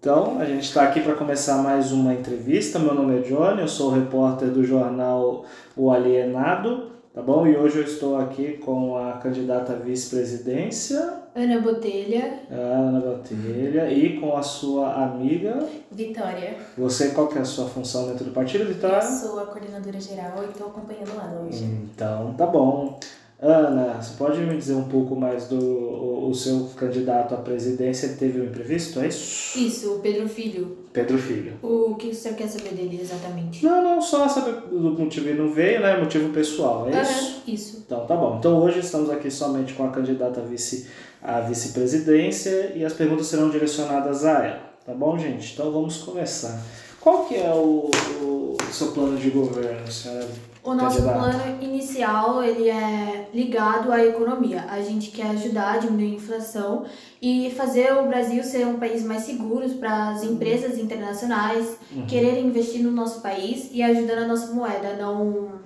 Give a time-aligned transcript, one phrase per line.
[0.00, 2.78] Então, a gente está aqui para começar mais uma entrevista.
[2.78, 5.44] Meu nome é Johnny, eu sou o repórter do jornal
[5.76, 7.46] O Alienado, tá bom?
[7.46, 12.40] E hoje eu estou aqui com a candidata à vice-presidência, Ana Botelha.
[12.50, 15.68] a Ana Botelha, e com a sua amiga.
[15.92, 16.56] Vitória.
[16.78, 19.02] Você, qual que é a sua função dentro do partido, Eu Vitória?
[19.02, 21.62] sou a coordenadora geral e estou acompanhando lá hoje.
[21.64, 22.98] Então, tá bom.
[23.42, 28.06] Ana, você pode me dizer um pouco mais do o, o seu candidato à presidência?
[28.06, 29.58] Ele teve um imprevisto, é isso?
[29.58, 30.76] Isso, o Pedro Filho.
[30.92, 31.54] Pedro Filho.
[31.62, 33.64] O que senhor quer saber dele exatamente?
[33.64, 35.96] Não, não, só saber do motivo ele não veio, né?
[35.98, 37.42] Motivo pessoal, é isso?
[37.46, 37.82] Isso.
[37.86, 38.36] Então tá bom.
[38.38, 40.86] Então hoje estamos aqui somente com a candidata a vice
[41.22, 45.52] à vice-presidência e as perguntas serão direcionadas a ela, tá bom, gente?
[45.54, 46.62] Então vamos começar.
[47.00, 50.28] Qual que é o, o seu plano de governo, senhora?
[50.62, 54.66] O nosso plano inicial, ele é ligado à economia.
[54.68, 56.84] A gente quer ajudar a diminuir a inflação
[57.20, 62.06] e fazer o Brasil ser um país mais seguro para as empresas internacionais Uhum.
[62.06, 65.60] quererem investir no nosso país e ajudando a nossa moeda não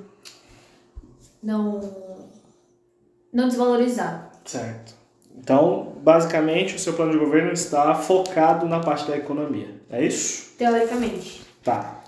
[1.42, 1.80] não
[3.32, 4.30] não desvalorizar.
[4.44, 4.94] Certo.
[5.36, 10.52] Então, basicamente, o seu plano de governo está focado na parte da economia, é isso?
[10.56, 11.42] Teoricamente.
[11.62, 12.03] Tá.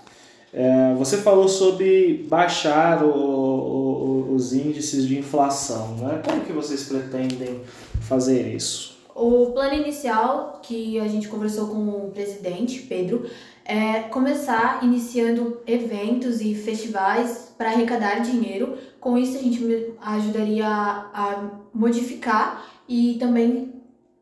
[0.59, 6.19] É, você falou sobre baixar o- o- os índices de inflação, né?
[6.25, 7.61] Como que vocês pretendem
[8.01, 8.97] fazer isso?
[9.13, 13.25] O plano inicial que a gente conversou com o presidente, Pedro,
[13.63, 18.77] é começar iniciando eventos e festivais para arrecadar dinheiro.
[18.99, 23.73] Com isso, a gente ajudaria a modificar e também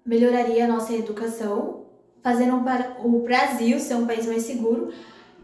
[0.05, 1.85] melhoraria a nossa educação,
[2.21, 2.61] fazendo
[3.05, 4.89] o Brasil ser um país mais seguro.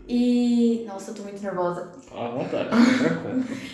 [0.08, 0.84] E.
[0.88, 1.92] Nossa, eu tô muito nervosa.
[2.16, 3.44] À vontade, tranquilo.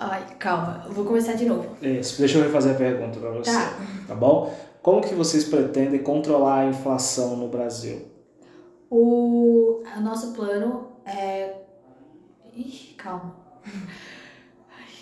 [0.00, 1.76] Ai, calma, eu vou começar de novo.
[1.82, 3.76] Isso, deixa eu refazer a pergunta para você, Tá.
[4.06, 4.56] tá bom?
[4.80, 8.06] Como que vocês pretendem controlar a inflação no Brasil?
[8.90, 11.52] O a nosso plano é.
[12.54, 13.34] Ixi, calma.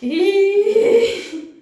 [0.03, 1.43] Ih.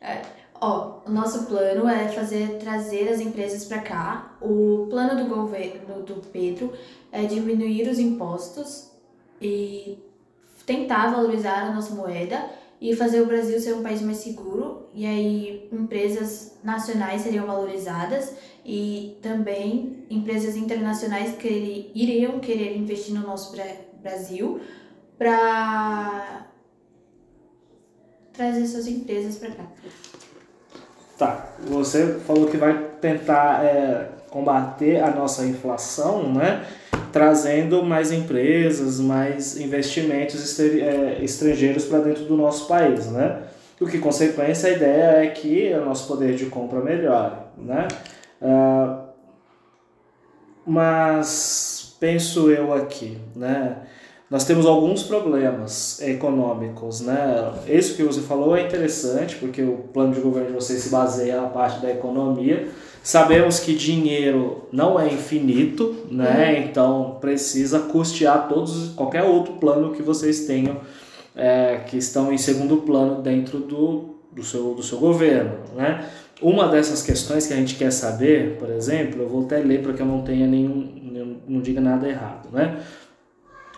[0.00, 0.22] É,
[0.60, 4.36] Ó, o nosso plano é fazer trazer as empresas para cá.
[4.40, 6.72] O plano do governo do Pedro
[7.16, 8.90] é diminuir os impostos
[9.40, 9.98] e
[10.66, 12.44] tentar valorizar a nossa moeda
[12.80, 14.86] e fazer o Brasil ser um país mais seguro.
[14.94, 18.34] E aí empresas nacionais seriam valorizadas
[18.64, 23.64] e também empresas internacionais que iriam querer investir no nosso Bra-
[24.02, 24.60] Brasil
[25.16, 26.46] para
[28.32, 29.64] trazer suas empresas para cá.
[31.16, 36.66] Tá, você falou que vai tentar é, combater a nossa inflação, né?
[37.16, 43.38] Trazendo mais empresas, mais investimentos é, estrangeiros para dentro do nosso país, né?
[43.80, 47.88] O que, consequência, a ideia é que o nosso poder de compra melhore, né?
[48.42, 49.04] Ah,
[50.66, 53.78] mas penso eu aqui, né?
[54.28, 57.50] Nós temos alguns problemas econômicos, né?
[57.66, 61.40] Isso que você falou é interessante, porque o plano de governo de vocês se baseia
[61.40, 62.68] na parte da economia.
[63.04, 66.66] Sabemos que dinheiro não é infinito, né?
[66.68, 70.80] Então precisa custear todos qualquer outro plano que vocês tenham
[71.34, 76.08] é, que estão em segundo plano dentro do, do, seu, do seu governo, né?
[76.40, 79.92] Uma dessas questões que a gente quer saber, por exemplo, eu vou até ler para
[79.92, 82.78] que eu não tenha nenhum, não diga nada errado, né?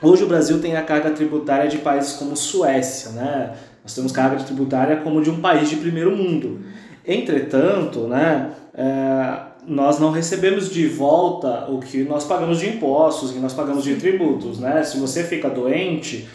[0.02, 3.56] Hoje o Brasil tem a carga tributária de países como Suécia, né?
[3.82, 6.60] Nós temos carga tributária como de um país de primeiro mundo.
[7.06, 13.34] Entretanto, né, é, nós não recebemos de volta o que nós pagamos de impostos, o
[13.34, 14.82] que nós pagamos de tributos, né?
[14.82, 16.28] Se você fica doente,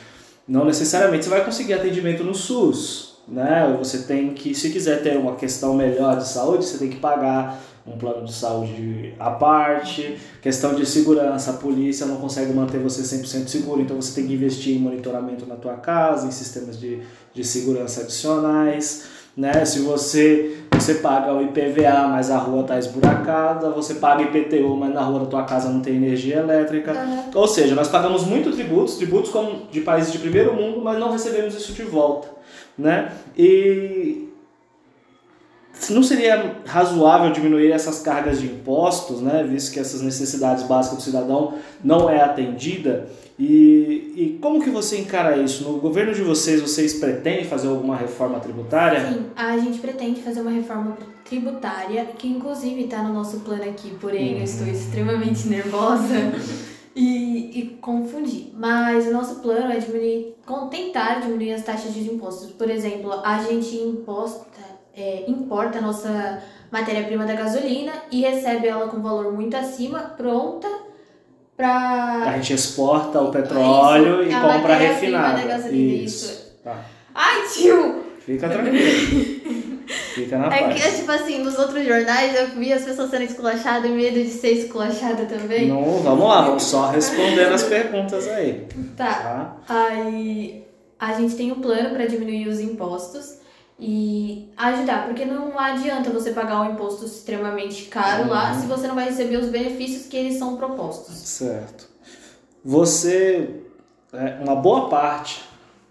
[0.48, 3.76] não necessariamente você vai conseguir atendimento no SUS, né?
[3.80, 7.60] Você tem que, se quiser ter uma questão melhor de saúde, você tem que pagar
[7.86, 10.18] um plano de saúde à parte.
[10.42, 14.34] Questão de segurança, a polícia não consegue manter você 100% seguro, então você tem que
[14.34, 17.02] investir em monitoramento na tua casa, em sistemas de,
[17.34, 19.06] de segurança adicionais,
[19.36, 19.66] né?
[19.66, 24.94] Se você você paga o IPVA, mas a rua está esburacada, você paga IPTU, mas
[24.94, 26.94] na rua da tua casa não tem energia elétrica.
[27.34, 31.12] Ou seja, nós pagamos muito tributos, tributos como de países de primeiro mundo, mas não
[31.12, 32.28] recebemos isso de volta,
[32.78, 33.12] né?
[33.38, 34.30] E
[35.92, 41.04] não seria razoável diminuir essas cargas de impostos, né, visto que essas necessidades básicas do
[41.04, 43.10] cidadão não é atendida?
[43.38, 45.64] E, e como que você encara isso?
[45.64, 49.10] No governo de vocês, vocês pretendem fazer alguma reforma tributária?
[49.10, 50.96] Sim, a gente pretende fazer uma reforma
[51.26, 56.14] tributária, que inclusive está no nosso plano aqui, porém eu estou extremamente nervosa
[56.96, 58.52] e, e confundi.
[58.54, 60.36] Mas o nosso plano é diminuir,
[60.70, 62.52] tentar diminuir as taxas de impostos.
[62.52, 64.46] Por exemplo, a gente imposta,
[64.96, 66.42] é, importa a nossa
[66.72, 70.68] matéria-prima da gasolina e recebe ela com valor muito acima, pronta
[71.56, 75.42] para A gente exporta o petróleo Isso, e a compra refinado.
[75.42, 76.26] da gasolina, isso.
[76.26, 76.52] isso.
[76.64, 76.84] Tá.
[77.14, 78.04] Ai, tio!
[78.20, 79.44] Fica tranquilo.
[80.16, 80.82] Fica na É paz.
[80.82, 84.30] que, tipo assim, nos outros jornais eu vi as pessoas sendo esculachadas e medo de
[84.30, 85.68] ser esculachada também.
[85.68, 88.66] Não, vamos lá, só respondendo as perguntas aí.
[88.96, 89.14] Tá.
[89.14, 89.58] Tá?
[89.68, 90.66] Aí
[90.98, 93.40] a gente tem um plano para diminuir os impostos
[93.80, 98.62] e ajudar, porque não adianta você pagar um imposto extremamente caro lá Uhum.
[98.62, 101.16] se você não vai receber os benefícios que eles são propostos.
[101.16, 101.90] Certo.
[102.64, 103.62] Você,
[104.14, 105.44] é, uma boa parte,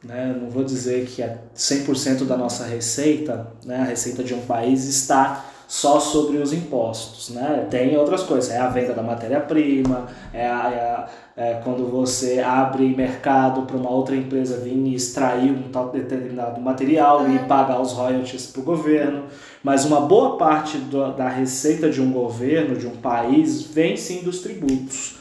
[0.02, 4.40] né, não vou dizer que é 100% da nossa receita, né, a receita de um
[4.46, 5.44] país está
[5.74, 7.66] só sobre os impostos, né?
[7.70, 12.94] Tem outras coisas, é a venda da matéria-prima, é, a- é é quando você abre
[12.94, 17.46] mercado para uma outra empresa vir e extrair um tal determinado material e Uhum.
[17.48, 19.22] pagar os royalties para o governo.
[19.64, 24.22] Mas uma boa parte do- da receita de um governo, de um país, vem sim
[24.22, 25.14] dos tributos.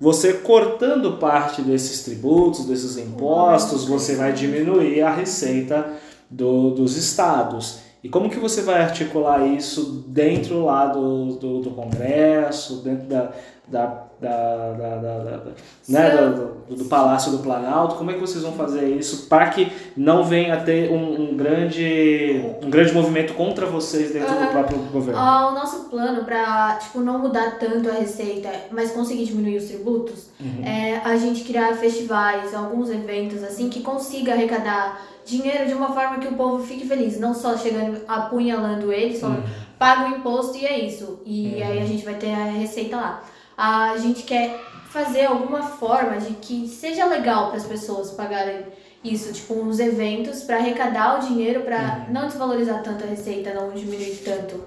[0.00, 5.92] Você cortando parte desses tributos, desses impostos, você vai diminuir a receita
[6.28, 7.85] do, dos estados.
[8.06, 13.32] E como que você vai articular isso dentro lá do, do, do Congresso, dentro da,
[13.66, 15.42] da, da, da, da-
[15.88, 16.30] né, do,
[16.68, 17.96] do, do Palácio do Planalto?
[17.96, 21.36] Como é que vocês vão fazer isso para que não venha a ter um, um
[21.36, 24.52] grande, um grande movimento contra vocês dentro do Aham.
[24.52, 25.20] próprio governo?
[25.20, 29.64] Ah, o nosso plano para tipo, não mudar tanto a receita, mas conseguir diminuir os
[29.64, 30.62] tributos, Uhum.
[30.64, 36.18] é a gente criar festivais, alguns eventos assim que consiga arrecadar dinheiro de uma forma
[36.18, 39.42] que o povo fique feliz, não só chegando apunhalando eles, falando
[39.78, 41.20] paga o imposto e é isso.
[41.26, 41.66] E Uhum.
[41.68, 43.22] aí a gente vai ter a receita lá.
[43.58, 44.58] A gente quer
[44.90, 48.60] fazer alguma forma de que seja legal para as pessoas pagarem
[49.04, 52.14] isso, tipo uns eventos para arrecadar o dinheiro para Uhum.
[52.14, 54.64] não desvalorizar tanto a receita, não diminuir tanto.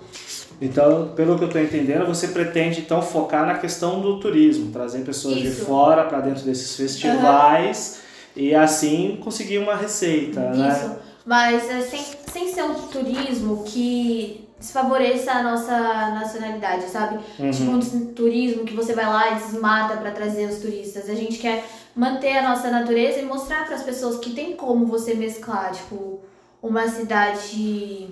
[0.61, 4.99] Então, pelo que eu estou entendendo, você pretende então focar na questão do turismo, trazer
[4.99, 5.65] pessoas de Isso.
[5.65, 8.01] fora para dentro desses festivais
[8.39, 10.69] e assim conseguir uma receita, né?
[10.69, 10.95] Isso.
[11.25, 15.77] Mas é, sem, sem ser um turismo que desfavoreça a nossa
[16.11, 17.19] nacionalidade, sabe?
[17.37, 17.51] Uhum.
[17.51, 21.09] Tipo um turismo que você vai lá e desmata para trazer os turistas.
[21.09, 21.65] A gente quer
[21.95, 26.19] manter a nossa natureza e mostrar para as pessoas que tem como você mesclar, tipo,
[26.61, 28.09] uma cidade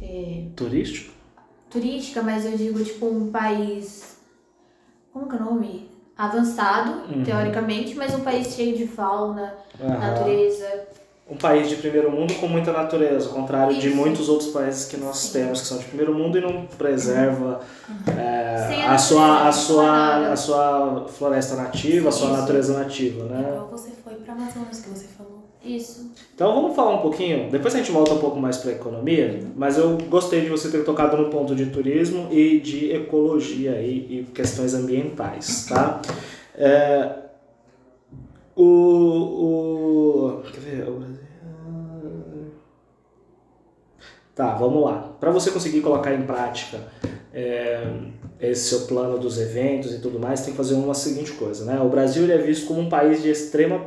[0.00, 1.12] é, Turístico?
[1.70, 4.14] turística, mas eu digo tipo um país
[5.12, 5.88] como que é o nome?
[6.16, 7.24] Avançado, Uhum.
[7.24, 9.98] teoricamente, mas um país cheio de fauna, Aham.
[9.98, 10.84] natureza.
[11.28, 13.96] Um país de primeiro mundo com muita natureza, ao contrário de Isso.
[13.96, 15.32] muitos outros países que nós Sim.
[15.32, 17.60] temos que são de primeiro mundo e não preserva
[18.16, 23.24] é, Sem a a, sua, a, sua, a sua floresta nativa, a sua natureza nativa,
[23.24, 23.40] né?
[23.54, 25.43] Igual você foi pra Amazonas que você falou.
[25.64, 26.10] Isso.
[26.34, 29.78] Então vamos falar um pouquinho, depois a gente volta um pouco mais para economia, mas
[29.78, 34.24] eu gostei de você ter tocado no ponto de turismo e de ecologia e, e
[34.34, 36.02] questões ambientais, tá?
[36.56, 37.12] É,
[38.54, 40.84] o, o, quer ver?
[40.84, 41.24] Brasil-
[44.34, 45.12] Tá, vamos lá.
[45.20, 46.80] Para você conseguir colocar em prática
[47.32, 47.86] é,
[48.40, 51.80] esse seu plano dos eventos e tudo mais, tem que fazer uma seguinte coisa, né?
[51.80, 53.78] O Brasil ele é visto como um país de extrema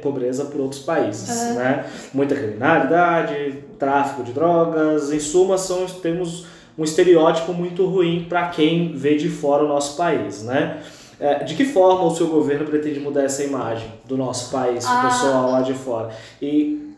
[0.00, 1.84] pobreza por outros países, né?
[2.14, 6.46] Muita criminalidade, tráfico de drogas, em suma, são, temos
[6.78, 10.80] um estereótipo muito ruim para quem vê de fora o nosso país, né?
[11.18, 14.94] É, de que forma o seu governo pretende mudar essa imagem do nosso país para
[14.94, 15.02] o Ah.
[15.10, 16.10] pessoal lá de fora?
[16.40, 16.94] E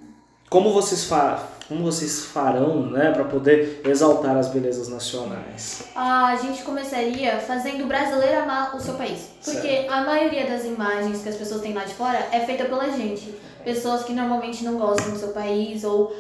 [0.50, 5.84] como vocês, fa como vocês farão né, para poder exaltar as belezas nacionais?
[5.94, 9.28] A gente começaria fazendo o brasileiro amar o seu país.
[9.44, 12.88] Porque a maioria das imagens que as pessoas têm lá de fora é feita pela
[12.90, 13.34] gente.
[13.64, 16.16] Pessoas que normalmente não gostam do seu país ou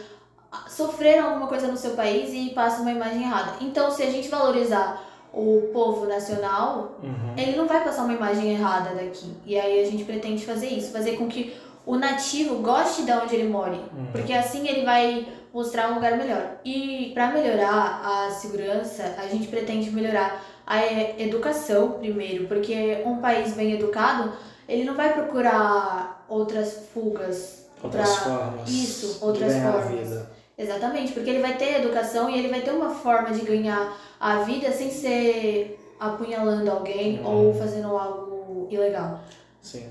[0.68, 3.52] sofreram alguma coisa no seu país e passam uma imagem errada.
[3.60, 5.02] Então, se a gente valorizar
[5.32, 7.34] o povo nacional, Uhum.
[7.36, 9.34] ele não vai passar uma imagem errada daqui.
[9.46, 11.54] E aí a gente pretende fazer isso, fazer com que
[11.88, 13.78] o nativo goste de onde ele mora,
[14.12, 16.58] porque assim ele vai mostrar um lugar melhor.
[16.64, 20.76] E para melhorar a segurança, a gente pretende melhorar a
[21.18, 24.32] educação primeiro, porque um país bem educado,
[24.68, 29.88] ele não vai procurar outras fugas Outras formas Isso, de outras formas.
[30.08, 30.30] vida.
[30.58, 34.38] Exatamente, porque ele vai ter educação e ele vai ter uma forma de ganhar a
[34.42, 37.46] vida sem ser apunhalando alguém Uhum.
[37.46, 39.20] ou fazendo algo ilegal.
[39.62, 39.86] Sim.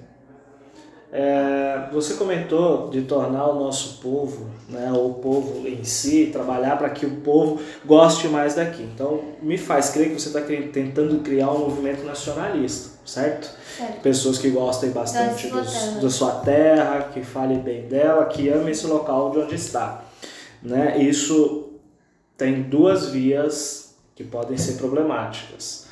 [1.11, 6.89] É, você comentou de tornar o nosso povo, né, o povo em si, trabalhar para
[6.89, 8.83] que o povo goste mais daqui.
[8.83, 13.49] Então, me faz crer que você está tentando criar um movimento nacionalista, certo?
[13.77, 14.01] Certo.
[14.01, 15.99] Pessoas que gostem bastante Da sua dos- terra.
[16.01, 20.03] da sua terra, que falem bem dela, que amem esse local de onde está.
[20.61, 20.97] Né?
[21.01, 21.69] Isso
[22.35, 25.86] tem duas vias que podem ser problemáticas.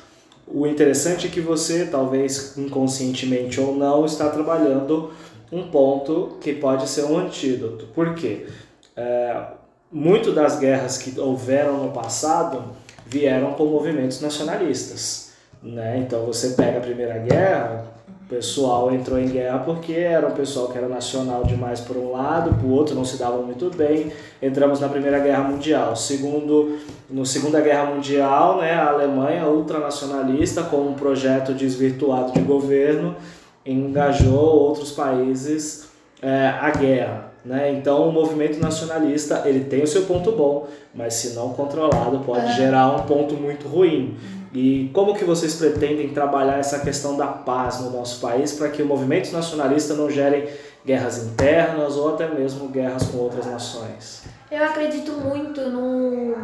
[0.48, 5.12] O interessante é que você, talvez inconscientemente ou não, está trabalhando
[5.52, 7.88] um ponto que pode ser um antídoto.
[7.88, 8.48] Por quê?
[8.96, 9.44] É,
[9.92, 12.64] muito das guerras que houveram no passado
[13.06, 15.34] vieram com movimentos nacionalistas.
[15.62, 16.00] Né?
[16.00, 17.95] Então você pega a Primeira Guerra,
[18.26, 22.12] o pessoal entrou em guerra porque era um pessoal que era nacional demais por um
[22.12, 24.12] lado, por outro não se davam muito bem.
[24.42, 25.96] Entramos na Primeira Guerra Mundial.
[25.96, 33.16] Segundo, no Segunda Guerra Mundial, né, a Alemanha, ultranacionalista, com um projeto desvirtuado de governo,
[33.64, 35.88] engajou outros países
[36.20, 37.35] é, à guerra.
[37.46, 37.74] Né?
[37.74, 42.46] Então, o movimento nacionalista ele tem o seu ponto bom, mas se não controlado pode
[42.46, 42.54] é.
[42.54, 44.18] gerar um ponto muito ruim.
[44.52, 48.82] E como que vocês pretendem trabalhar essa questão da paz no nosso país para que
[48.82, 50.50] o movimento nacionalista não gere
[50.84, 54.24] guerras internas ou até mesmo guerras com outras nações?
[54.50, 56.36] Eu acredito muito no,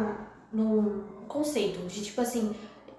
[0.52, 2.52] no conceito de tipo assim,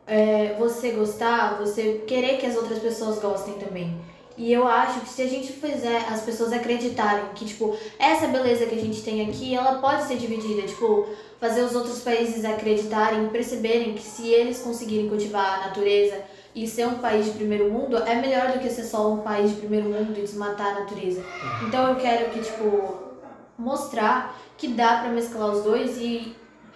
[0.07, 3.95] é, você gostar, você querer que as outras pessoas gostem também.
[4.35, 8.65] E eu acho que se a gente fizer as pessoas acreditarem que, tipo, essa beleza
[8.65, 10.63] que a gente tem aqui, ela pode ser dividida.
[10.63, 11.07] Tipo,
[11.39, 16.19] fazer os outros países acreditarem, perceberem que se eles conseguirem cultivar a natureza
[16.55, 19.51] e ser um país de primeiro mundo, é melhor do que ser só um país
[19.51, 21.23] de primeiro mundo e desmatar a natureza.
[21.67, 23.13] Então eu quero que, tipo,
[23.57, 26.35] mostrar que dá para mesclar os dois e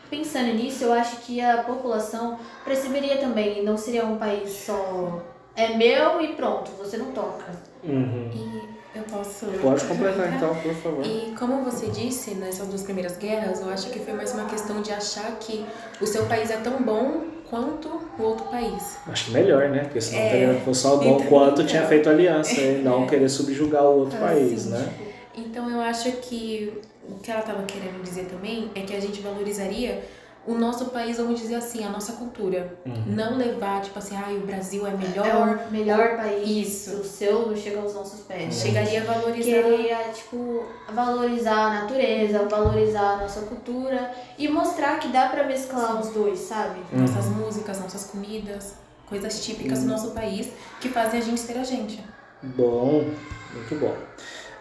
[0.10, 5.22] pensando nisso, eu acho que a população perceberia também, não seria um país só
[5.58, 7.52] é meu e pronto, você não toca.
[7.84, 8.30] Uhum.
[8.32, 9.48] E eu posso.
[9.62, 11.06] Pode completar então, por favor.
[11.06, 14.82] E como você disse, nessas duas primeiras guerras, eu acho que foi mais uma questão
[14.82, 15.66] de achar que
[16.00, 18.98] o seu país é tão bom quanto o outro país.
[19.08, 19.80] Acho que melhor, né?
[19.80, 23.04] Porque senão é, teria fosse só bom então, quanto então, tinha feito aliança e não
[23.04, 23.08] é.
[23.10, 24.94] querer subjugar o outro ah, país, sim, né?
[25.36, 29.22] Então eu acho que o que ela estava querendo dizer também é que a gente
[29.22, 30.04] valorizaria
[30.48, 32.74] o nosso país, vamos dizer assim, a nossa cultura.
[32.86, 33.04] Uhum.
[33.08, 35.27] Não levar, tipo assim, ah, o Brasil é melhor.
[35.27, 36.48] É o melhor país.
[36.48, 37.01] Isso.
[37.01, 38.56] O seu não chega aos nossos pés.
[38.56, 38.62] Uhum.
[38.62, 39.62] Chegaria a valorizar.
[39.63, 45.92] Queria, tipo, valorizar a natureza, valorizar a nossa cultura e mostrar que dá pra mesclar
[45.92, 46.00] Sim.
[46.00, 46.80] os dois, sabe?
[46.94, 47.01] Uhum.
[47.01, 48.75] Nossas músicas, nossas comidas,
[49.06, 50.50] coisas típicas do nosso país
[50.80, 52.01] que fazem a gente ser a gente.
[52.42, 53.06] Bom,
[53.54, 53.96] muito bom.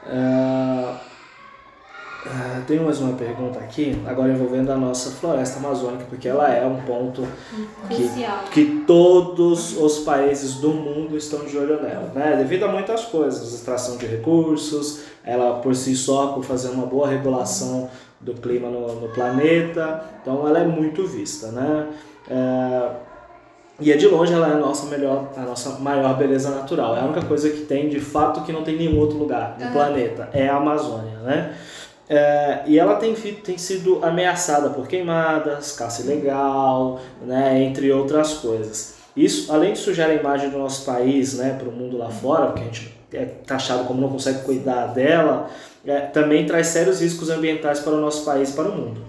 [0.05, 1.16] Uh...
[2.29, 6.67] Ah, tenho mais uma pergunta aqui, agora envolvendo a nossa floresta amazônica, porque ela é
[6.67, 7.23] um ponto
[7.89, 8.11] que,
[8.51, 12.35] que todos os países do mundo estão de olho nela, né?
[12.37, 17.09] Devido a muitas coisas, extração de recursos, ela por si só, por fazer uma boa
[17.09, 17.89] regulação
[18.21, 21.87] do clima no, no planeta, então ela é muito vista, né?
[22.29, 22.91] É,
[23.79, 26.97] e é de longe ela é a nossa melhor, a nossa maior beleza natural.
[26.97, 29.57] É a única coisa que tem de fato que não tem em nenhum outro lugar
[29.61, 31.55] no planeta, é a Amazônia, né?
[32.09, 38.95] É, e ela tem, tem sido ameaçada por queimadas, caça ilegal, né, entre outras coisas.
[39.17, 42.47] Isso, além de sujar a imagem do nosso país né, para o mundo lá fora,
[42.47, 45.49] porque a gente é taxado como não consegue cuidar dela,
[45.85, 49.01] é, também traz sérios riscos ambientais para o nosso país e para o mundo.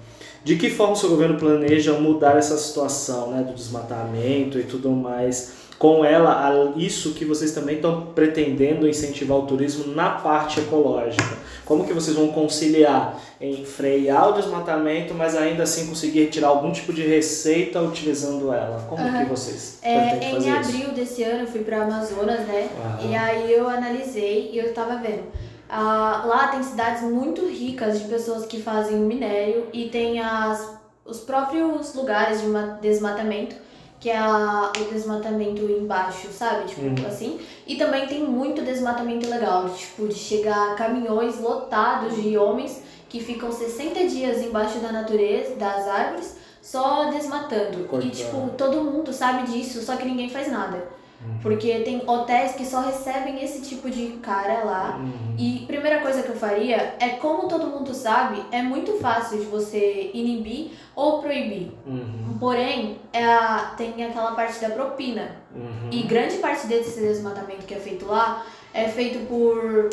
[0.44, 4.90] De que forma o seu governo planeja mudar essa situação né, do desmatamento e tudo
[4.92, 5.68] mais?
[5.78, 11.38] Com ela, isso que vocês também estão pretendendo incentivar o turismo na parte ecológica.
[11.68, 16.72] Como que vocês vão conciliar em frear o desmatamento, mas ainda assim conseguir tirar algum
[16.72, 18.86] tipo de receita utilizando ela?
[18.90, 19.20] Como uhum.
[19.20, 20.92] que vocês é, fazer Em abril isso?
[20.92, 22.70] desse ano eu fui para Amazonas, né?
[23.02, 23.12] Uhum.
[23.12, 25.24] E aí eu analisei e eu estava vendo.
[25.70, 31.20] Ah, lá tem cidades muito ricas de pessoas que fazem minério e tem as, os
[31.20, 32.48] próprios lugares de
[32.82, 33.67] desmatamento
[34.00, 36.68] que é a, o desmatamento embaixo, sabe?
[36.68, 37.08] Tipo, uhum.
[37.08, 37.40] assim.
[37.66, 43.52] E também tem muito desmatamento legal, tipo, de chegar caminhões lotados de homens que ficam
[43.52, 47.86] 60 dias embaixo da natureza, das árvores, só desmatando.
[47.86, 48.06] Coitado.
[48.06, 50.97] E, tipo, todo mundo sabe disso, só que ninguém faz nada.
[51.20, 51.40] Uhum.
[51.42, 54.98] Porque tem hotéis que só recebem esse tipo de cara lá.
[54.98, 55.36] Uhum.
[55.38, 59.46] E primeira coisa que eu faria é, como todo mundo sabe, é muito fácil de
[59.46, 61.72] você inibir ou proibir.
[61.86, 62.38] Uhum.
[62.40, 65.38] Porém, é a, tem aquela parte da propina.
[65.56, 65.90] Uhum.
[65.92, 69.90] E grande parte desse desmatamento que é feito lá é feito por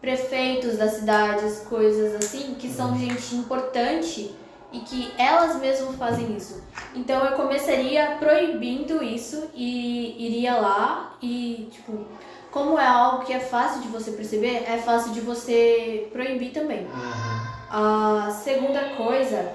[0.00, 2.98] prefeitos das cidades, coisas assim, que são uhum.
[2.98, 4.34] gente importante
[4.74, 6.62] e que elas mesmas fazem isso.
[6.94, 12.04] Então eu começaria proibindo isso e iria lá e, tipo,
[12.50, 16.86] como é algo que é fácil de você perceber, é fácil de você proibir também.
[17.70, 19.52] A segunda coisa,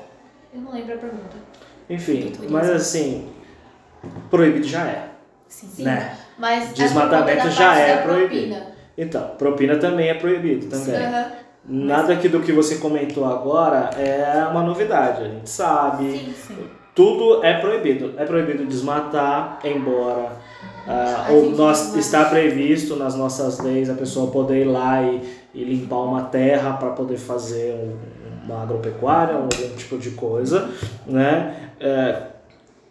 [0.54, 1.38] eu não lembro a pergunta.
[1.90, 3.30] Enfim, mas assim,
[4.30, 5.10] proibido já é.
[5.50, 6.18] Sim, né?
[6.38, 8.56] Mas desmatamento já é proibido.
[8.56, 8.80] Propina.
[8.98, 10.96] Então, propina também é proibido também.
[10.96, 11.32] Uhum.
[11.70, 15.24] Nada que do que você comentou agora é uma novidade.
[15.24, 16.12] A gente sabe.
[16.12, 16.58] Sim, sim.
[16.96, 18.14] Tudo é proibido.
[18.18, 20.32] É proibido desmatar, embora
[20.88, 25.22] ah, ou nós está previsto nas nossas leis a pessoa poder ir lá e,
[25.54, 30.70] e limpar uma terra para poder fazer um- uma agropecuária, algum tipo de coisa,
[31.06, 31.70] né?
[31.80, 32.24] É,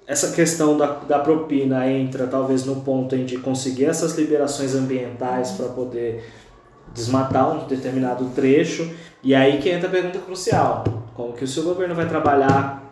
[0.07, 5.51] essa questão da, da propina entra talvez no ponto em de conseguir essas liberações ambientais
[5.51, 6.25] para poder
[6.95, 8.91] desmatar um determinado trecho
[9.23, 12.85] e aí que entra a pergunta crucial como que o seu governo vai trabalhar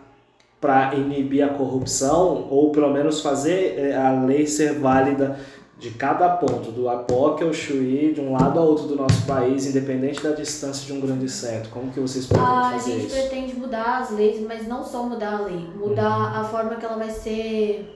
[0.59, 5.39] para inibir a corrupção ou pelo menos fazer eh, a lei ser válida
[5.79, 9.67] de cada ponto, do Apoque ao Chuí, de um lado a outro do nosso país,
[9.67, 11.69] independente da distância de um grande centro.
[11.69, 13.15] Como que vocês pretendem A fazer gente isso?
[13.15, 16.97] pretende mudar as leis, mas não só mudar a lei, mudar a forma que ela
[16.97, 17.95] vai ser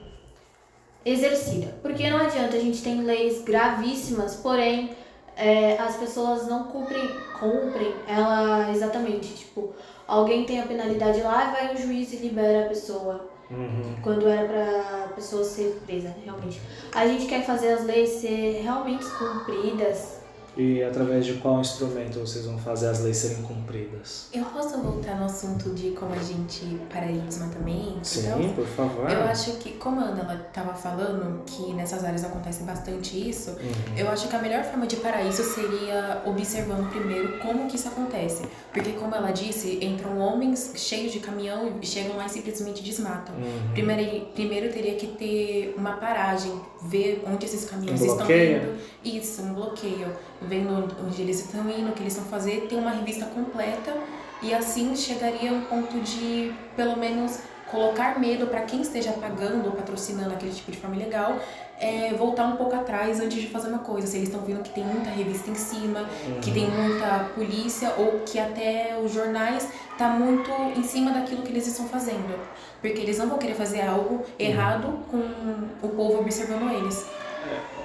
[1.04, 1.74] exercida.
[1.82, 4.90] Porque não adianta, a gente tem leis gravíssimas, porém
[5.36, 7.08] é, as pessoas não cumprem,
[7.38, 9.34] cumprem ela exatamente.
[9.34, 9.72] Tipo,
[10.06, 13.28] alguém tem a penalidade lá e vai o juiz e libera a pessoa.
[13.50, 13.96] Uhum.
[14.02, 16.60] Quando era pra pessoa ser presa, realmente.
[16.94, 20.11] A gente quer fazer as leis ser realmente cumpridas.
[20.56, 24.26] E através de qual instrumento vocês vão fazer as leis serem cumpridas?
[24.34, 28.00] Eu posso voltar no assunto de como a gente pararia o desmatamento?
[28.06, 29.10] Sim, por favor.
[29.10, 33.50] Eu acho que, como a Ana ela tava falando que nessas áreas acontece bastante isso,
[33.52, 33.96] Uhum.
[33.96, 37.88] eu acho que a melhor forma de parar isso seria observando primeiro como que isso
[37.88, 38.42] acontece.
[38.74, 43.34] Porque, como ela disse, entram homens cheios de caminhão e chegam lá e simplesmente desmatam.
[43.36, 43.72] Uhum.
[43.72, 48.78] Primeiro, primeiro teria que ter uma paragem, ver onde esses caminhões Um estão indo.
[49.02, 50.08] Isso, um bloqueio.
[50.48, 53.96] Vendo onde eles estão indo, o que eles estão fazendo, ter uma revista completa
[54.42, 57.38] e assim chegaria a um ponto de, pelo menos,
[57.70, 61.36] colocar medo para quem esteja pagando ou patrocinando aquele tipo de forma ilegal,
[61.80, 64.06] é, voltar um pouco atrás antes de fazer uma coisa.
[64.06, 66.06] Se eles estão vendo que tem muita revista em cima,
[66.40, 71.50] que tem muita polícia ou que até os jornais tá muito em cima daquilo que
[71.50, 72.38] eles estão fazendo.
[72.80, 77.06] Porque eles não vão querer fazer algo errado com o povo observando eles.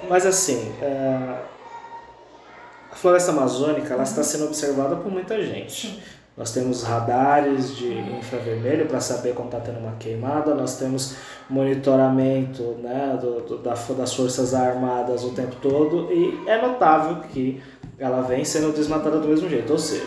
[0.08, 1.57] Mas assim, é, a
[3.00, 6.02] floresta amazônica ela está sendo observada por muita gente.
[6.36, 11.16] Nós temos radares de infravermelho para saber quando está tendo uma queimada, nós temos
[11.50, 17.60] monitoramento né, do, do- da, das Forças Armadas o tempo todo e é notável que
[17.98, 19.72] ela vem sendo desmatada do mesmo jeito.
[19.72, 20.06] Ou seja,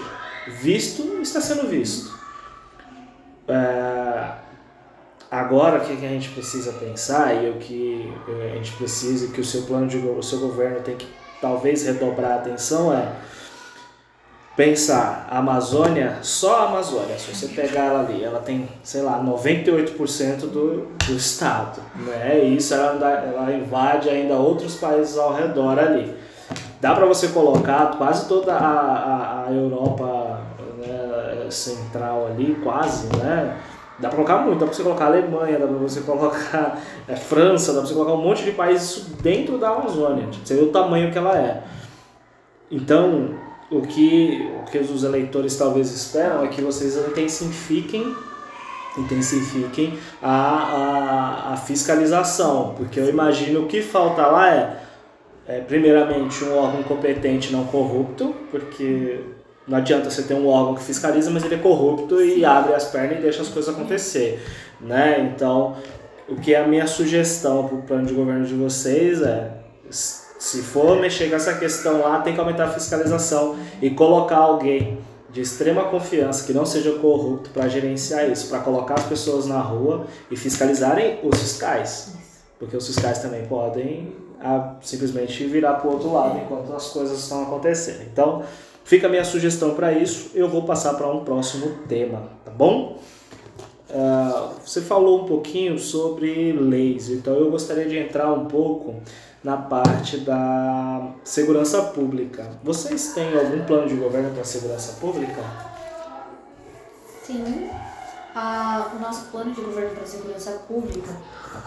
[0.61, 2.17] visto está sendo visto.
[3.47, 4.31] É,
[5.29, 9.31] Agora, o que que a gente precisa pensar e o que eh, a gente precisa
[9.31, 11.07] que o seu plano de o seu governo tem que
[11.41, 13.11] talvez redobrar a atenção é
[14.55, 19.19] pensar a Amazônia, só a Amazônia, se você pegar ela ali, ela tem, sei lá,
[19.23, 22.41] 98% do, do estado, né?
[22.43, 26.15] E isso ela, ela invade ainda outros países ao redor ali.
[26.79, 30.41] Dá para você colocar quase toda a, a, a Europa
[30.77, 33.57] né, central ali, quase, né?
[34.01, 37.71] Dá pra colocar muito, dá pra você colocar Alemanha, dá pra você colocar é, França,
[37.71, 40.27] dá pra você colocar um monte de países dentro da Amazônia.
[40.43, 41.63] Você vê o tamanho que ela é.
[42.69, 43.35] Então,
[43.69, 48.15] o que, o que os eleitores talvez esperam é que vocês intensifiquem
[48.97, 54.81] intensifiquem a, a, a fiscalização, porque eu imagino que falta lá é,
[55.47, 59.19] é, primeiramente, um órgão competente não corrupto, porque
[59.67, 62.85] não adianta você ter um órgão que fiscaliza, mas ele é corrupto e abre as
[62.85, 64.41] pernas e deixa as coisas acontecer,
[64.79, 65.19] né?
[65.19, 65.77] Então,
[66.27, 69.51] o que é a minha sugestão para o plano de governo de vocês é,
[69.89, 74.97] se for mexer com essa questão lá, tem que aumentar a fiscalização e colocar alguém
[75.29, 79.59] de extrema confiança que não seja corrupto para gerenciar isso, para colocar as pessoas na
[79.59, 82.15] rua e fiscalizarem os fiscais,
[82.59, 87.19] porque os fiscais também podem ah, simplesmente virar para o outro lado enquanto as coisas
[87.19, 88.01] estão acontecendo.
[88.11, 88.43] Então,
[88.83, 90.31] fica a minha sugestão para isso.
[90.33, 92.97] Eu vou passar para um próximo tema, tá bom?
[93.93, 98.95] Ah, você falou um pouquinho sobre leis, então eu gostaria de entrar um pouco
[99.43, 102.51] na parte da segurança pública.
[102.63, 105.41] Vocês têm algum plano de governo para a segurança pública?
[107.23, 107.69] Sim,
[108.35, 111.11] a- o nosso plano de governo para a segurança pública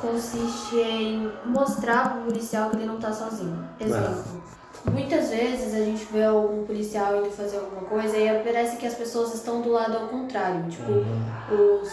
[0.01, 3.65] consiste em mostrar para o policial que ele não está sozinho.
[3.81, 4.25] Exemplo,
[4.91, 8.95] muitas vezes a gente vê algum policial indo fazer alguma coisa e parece que as
[8.95, 10.93] pessoas estão do lado ao contrário, tipo,
[11.55, 11.91] os,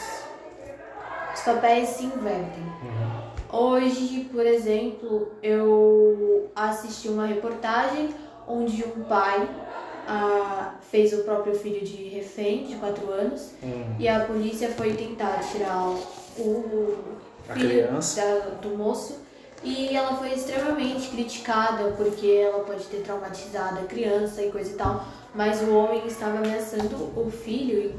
[1.33, 2.63] os papéis se invertem.
[3.51, 8.09] Hoje, por exemplo, eu assisti uma reportagem
[8.47, 9.47] onde um pai
[10.07, 14.93] ah, fez o próprio filho de refém, de 4 anos, Hum, e a polícia foi
[14.93, 15.87] tentar tirar
[16.37, 16.95] o
[17.53, 17.77] filho
[18.15, 19.19] da- do moço
[19.63, 24.75] e ela foi extremamente criticada porque ela pode ter traumatizado a criança e coisa e
[24.75, 25.05] tal.
[25.33, 27.95] mas o homem estava ameaçando o filho e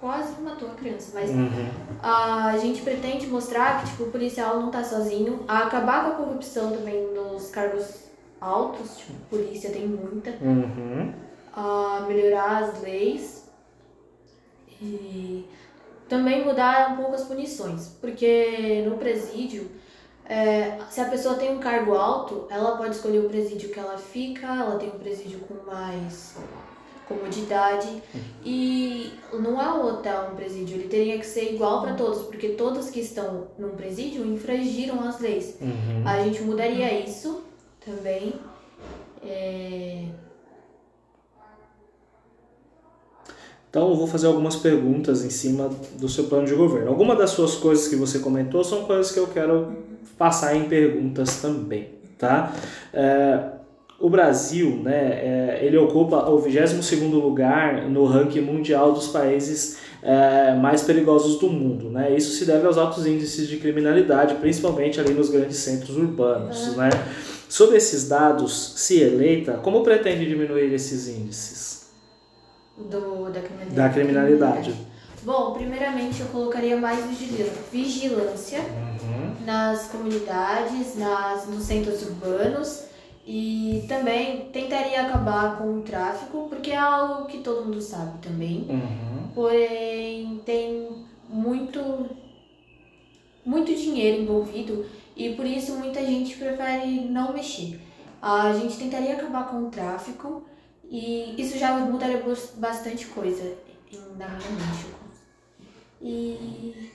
[0.00, 1.10] quase matou a criança.
[1.14, 1.68] Mas Uhum.
[2.02, 6.24] a gente pretende mostrar que tipo, o policial não tá sozinho, a acabar com a
[6.26, 8.04] corrupção também nos cargos
[8.40, 11.12] altos, tipo, polícia tem muita, Uhum.
[11.52, 13.44] a melhorar as leis
[14.80, 15.44] e
[16.08, 19.70] também mudar um pouco as punições, porque no presídio,
[20.30, 23.98] é, se a pessoa tem um cargo alto, ela pode escolher o presídio que ela
[23.98, 26.36] fica, ela tem um presídio com mais
[27.08, 28.00] comodidade
[28.44, 32.50] e não é um hotel um presídio, ele teria que ser igual para todos, porque
[32.50, 35.56] todos que estão num presídio infringiram as leis.
[35.60, 36.06] Uhum.
[36.06, 37.42] A gente mudaria isso
[37.84, 38.34] também.
[39.26, 40.04] É,
[43.68, 46.88] Então, eu vou fazer algumas perguntas em cima do seu plano de governo.
[46.88, 49.89] Algumas das suas coisas que você comentou são coisas que eu quero
[50.20, 52.52] passar em perguntas também, tá?
[52.92, 53.40] É,
[53.98, 60.54] o Brasil, né, é, ele ocupa o 22º lugar no ranking mundial dos países é,
[60.56, 62.14] mais perigosos do mundo, né?
[62.14, 66.90] Isso se deve aos altos índices de criminalidade, principalmente ali nos grandes centros urbanos, né?
[67.48, 71.70] Sobre esses dados, se eleita, como pretende diminuir esses índices?
[72.88, 73.74] do, da criminalidade.
[73.74, 74.74] Da criminalidade.
[75.22, 77.04] Bom, primeiramente eu colocaria mais
[77.70, 79.44] vigilância, Uhum.
[79.44, 82.84] nas comunidades, nas, nos centros urbanos
[83.26, 88.66] e também tentaria acabar com o tráfico, porque é algo que todo mundo sabe também.
[88.68, 89.28] Uhum.
[89.34, 90.88] Porém, tem
[91.28, 92.08] muito,
[93.44, 97.78] muito dinheiro envolvido e por isso muita gente prefere não mexer.
[98.22, 100.42] A gente tentaria acabar com o tráfico
[100.90, 103.54] e isso já mudaria bas- bastante coisa
[104.18, 104.99] na minha mente.
[106.02, 106.90] E.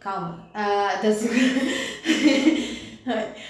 [0.00, 0.48] Calma.
[0.54, 1.64] Ah, da segunda.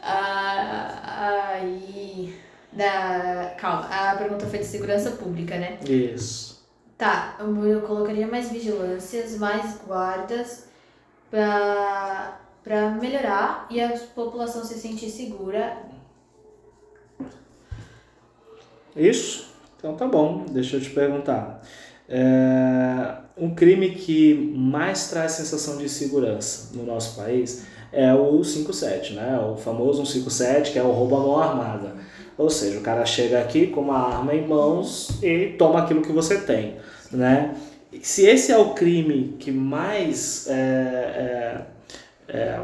[0.00, 2.34] Ah, aí.
[2.72, 3.54] Da.
[3.58, 5.78] Calma, a pergunta foi de segurança pública, né?
[5.86, 6.66] Isso.
[6.96, 10.68] Tá, eu eu colocaria mais vigilâncias, mais guardas
[11.30, 15.78] pra, pra melhorar e a população se sentir segura.
[18.94, 19.48] Isso?
[19.78, 21.62] Então tá bom, deixa eu te perguntar.
[22.06, 29.14] É, um crime que mais traz sensação de segurança no nosso país é o 57,
[29.14, 29.40] né?
[29.40, 31.94] O famoso 157, que é o roubo à mão armada.
[32.36, 36.12] Ou seja, o cara chega aqui com uma arma em mãos e toma aquilo que
[36.12, 36.76] você tem,
[37.10, 37.54] né?
[38.02, 41.77] Se esse é o crime que mais é, é,
[42.28, 42.60] é,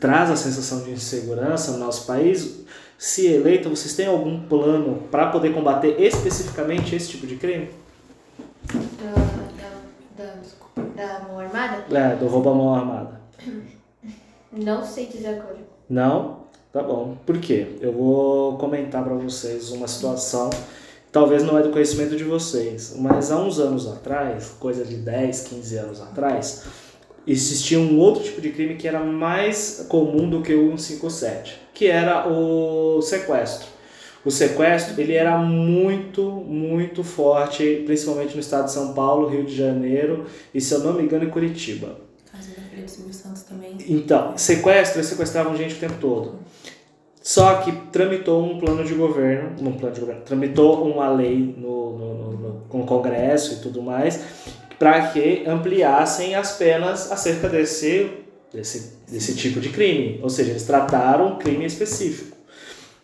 [0.00, 2.64] traz a sensação de insegurança no nosso país,
[2.98, 7.70] se eleita, vocês têm algum plano para poder combater especificamente esse tipo de crime?
[8.72, 9.12] Da,
[10.16, 10.34] da,
[10.76, 11.84] da, da mão armada?
[11.90, 13.20] É, do roubo à mão armada.
[14.52, 15.58] Não sei dizer agora.
[15.88, 16.42] Não?
[16.72, 17.16] Tá bom.
[17.26, 17.76] Por quê?
[17.80, 20.48] Eu vou comentar para vocês uma situação,
[21.10, 25.48] talvez não é do conhecimento de vocês, mas há uns anos atrás, coisa de 10,
[25.48, 26.64] 15 anos atrás,
[27.26, 31.86] existia um outro tipo de crime que era mais comum do que o 157, que
[31.86, 33.68] era o sequestro.
[34.24, 39.54] O sequestro, ele era muito, muito forte, principalmente no estado de São Paulo, Rio de
[39.54, 41.98] Janeiro e, se eu não me engano, em Curitiba.
[43.48, 43.76] Também.
[43.88, 46.38] Então, sequestro, eles sequestravam gente o tempo todo.
[47.20, 51.96] Só que tramitou um plano de governo, um plano de governo, tramitou uma lei no,
[51.96, 54.20] no, no, no, no Congresso e tudo mais,
[54.82, 58.10] para que ampliassem as penas acerca desse,
[58.52, 60.18] desse, desse tipo de crime.
[60.20, 62.36] Ou seja, eles trataram um crime específico.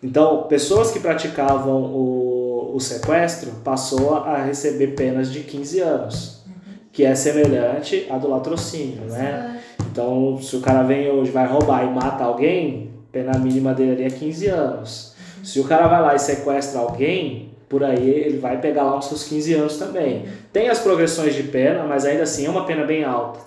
[0.02, 6.44] Então, pessoas que praticavam o, o sequestro passou a receber penas de 15 anos,
[6.92, 9.62] que é semelhante à do latrocínio, né?
[9.92, 14.02] Então, se o cara vem hoje, vai roubar e mata alguém, pena mínima dele ali
[14.02, 15.14] é 15 anos.
[15.44, 19.06] Se o cara vai lá e sequestra alguém, por aí ele vai pegar lá os
[19.06, 20.26] seus 15 anos também.
[20.52, 23.40] Tem as progressões de pena, mas ainda assim é uma pena bem alta.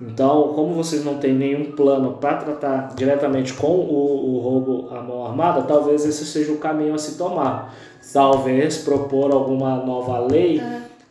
[0.00, 5.00] Então, como vocês não têm nenhum plano para tratar diretamente com o, o roubo à
[5.02, 7.74] mão armada, talvez esse seja o caminho a se tomar.
[8.12, 10.60] Talvez propor alguma nova lei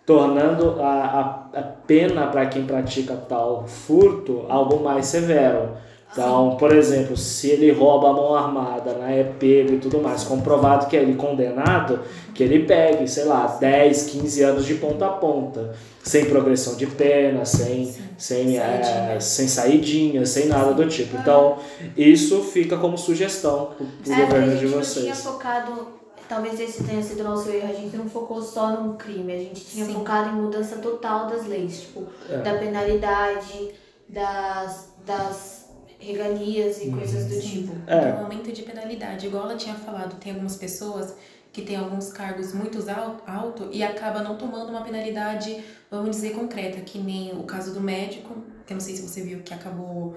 [0.06, 5.70] tornando a, a, a pena para quem pratica tal furto algo mais severo.
[6.18, 10.24] Então, por exemplo, se ele rouba a mão armada, né, é pego e tudo mais,
[10.24, 12.00] comprovado que é ele condenado,
[12.34, 16.88] que ele pegue, sei lá, 10, 15 anos de ponta a ponta, sem progressão de
[16.88, 19.20] pena, sem, sem, é, Saidinha.
[19.22, 21.18] sem saidinha, sem nada do tipo.
[21.18, 21.58] Então,
[21.98, 25.22] isso fica como sugestão para o É, governo de gente não tinha vocês.
[25.22, 25.88] focado,
[26.30, 29.38] talvez esse tenha sido o nosso erro, a gente não focou só num crime, a
[29.38, 29.94] gente tinha Sim.
[29.96, 32.38] focado em mudança total das leis, tipo, É.
[32.38, 33.72] da penalidade,
[34.08, 35.55] das, das
[36.00, 37.74] regalias e coisas do tipo.
[37.88, 38.14] É.
[38.14, 39.28] Um aumento de penalidade.
[39.28, 41.16] Igual ela tinha falado, tem algumas pessoas
[41.52, 46.32] que têm alguns cargos muito al- alto e acaba não tomando uma penalidade, vamos dizer,
[46.34, 49.54] concreta, que nem o caso do médico, que eu não sei se você viu, que
[49.54, 50.16] acabou...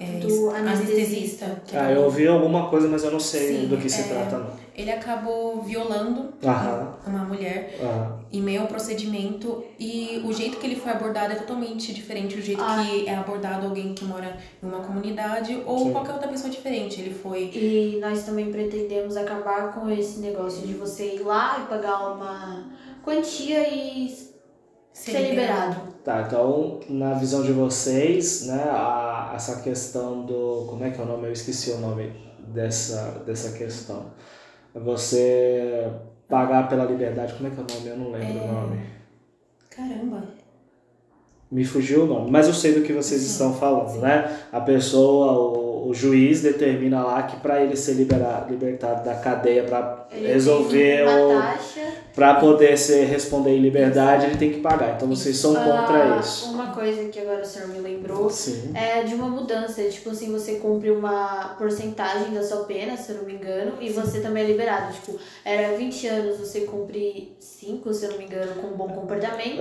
[0.00, 1.60] é, Do anestesista.
[1.66, 4.04] que Ah, eu ouvi alguma coisa, mas eu não sei Sim, do que se é.
[4.04, 4.50] trata, não.
[4.74, 6.94] Ele acabou violando Aham.
[7.06, 8.18] uma mulher Aham.
[8.32, 12.40] em meio ao procedimento e o jeito que ele foi abordado é totalmente diferente do
[12.40, 12.82] jeito Ah.
[12.82, 15.92] que é abordado alguém que mora em uma comunidade ou Sim.
[15.92, 16.98] qualquer outra pessoa diferente.
[16.98, 21.68] Ele foi E nós também pretendemos acabar com esse negócio de você ir lá e
[21.68, 22.70] pagar uma
[23.04, 24.10] quantia e
[24.94, 25.89] ser liberado.
[26.04, 30.66] Tá, então, na visão de vocês, né, a, essa questão do.
[30.68, 31.26] Como é que é o nome?
[31.26, 32.12] Eu esqueci o nome
[32.48, 34.06] dessa, dessa questão.
[34.74, 35.90] Você
[36.28, 37.88] pagar pela liberdade, como é que é o nome?
[37.88, 38.86] Eu não lembro o nome.
[39.68, 40.24] Caramba.
[41.50, 43.98] Me fugiu o nome, mas eu sei do que vocês Sim, estão falando, sim.
[43.98, 44.38] né?
[44.52, 49.64] A pessoa, o, o juiz determina lá que para ele ser liberado, libertado da cadeia
[49.64, 51.42] para resolver o.
[52.14, 54.94] para poder ser, responder em liberdade, ele tem que pagar.
[54.96, 56.52] Então vocês são contra Ah, isso.
[56.70, 58.70] Uma coisa que agora o senhor me lembrou Sim.
[58.74, 59.82] é de uma mudança.
[59.82, 63.90] Tipo assim, você cumpre uma porcentagem da sua pena, se eu não me engano, e
[63.90, 64.92] você também é liberado.
[64.92, 68.88] Tipo, era 20 anos, você cumpre 5, se eu não me engano, com um bom
[68.88, 69.60] comportamento,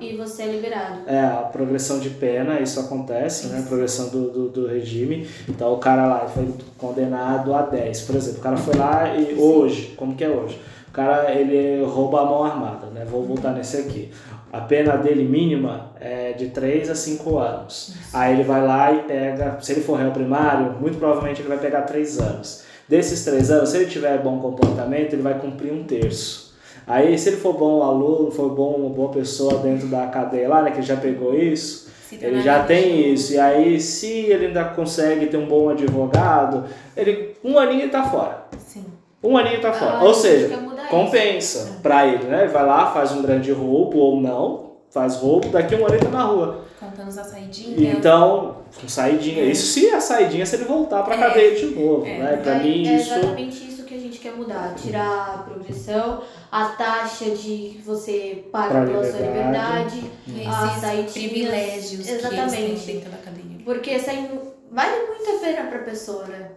[0.00, 1.02] e você é liberado.
[1.06, 3.60] É, a progressão de pena, isso acontece, né?
[3.60, 5.28] A progressão do, do, do regime.
[5.46, 8.00] Então o cara lá foi condenado a 10.
[8.02, 10.58] Por exemplo, o cara foi lá e hoje, como que é hoje?
[10.88, 13.04] O cara, ele rouba a mão armada, né?
[13.04, 14.10] Vou voltar nesse aqui.
[14.52, 17.94] A pena dele mínima é de 3 a 5 anos.
[18.12, 21.58] Aí ele vai lá e pega, se ele for réu primário, muito provavelmente ele vai
[21.58, 22.64] pegar 3 anos.
[22.88, 26.54] Desses 3 anos, se ele tiver bom comportamento, ele vai cumprir um terço.
[26.86, 30.62] Aí, se ele for bom aluno, for bom, uma boa pessoa dentro da cadeia lá,
[30.62, 33.34] né, que ele já pegou isso, ele já tem isso.
[33.34, 36.64] E aí, se ele ainda consegue ter um bom advogado,
[36.96, 38.46] ele um aninho ele tá fora.
[38.58, 38.86] Sim.
[39.22, 39.98] Um aninho tá fora.
[39.98, 40.56] Ah, Ou a gente seja,
[40.88, 42.46] compensa pra ele, né?
[42.46, 46.04] Vai lá, faz um grande roubo ou não, faz roubo, daqui a um ano ele
[46.04, 46.64] tá na rua.
[46.78, 47.92] Contando a saidinha.
[47.92, 49.42] Então, com saidinha.
[49.44, 51.18] Isso se a saidinha, se ele voltar pra É.
[51.18, 52.18] cadeia de novo, É.
[52.18, 52.36] né?
[52.42, 53.12] Pra é, mim, é isso.
[53.14, 54.74] exatamente isso que a gente quer mudar.
[54.76, 56.22] Tirar a progressão,
[56.52, 60.04] a taxa de que você paga Pra pela sua liberdade.
[60.28, 61.12] E Ah, esses saidinhas.
[61.12, 62.84] privilégios que eles Exatamente.
[62.86, 63.44] têm dentro da cadeia.
[63.64, 64.30] Porque aí
[64.70, 66.48] vale muito a pena pra pessoa, né?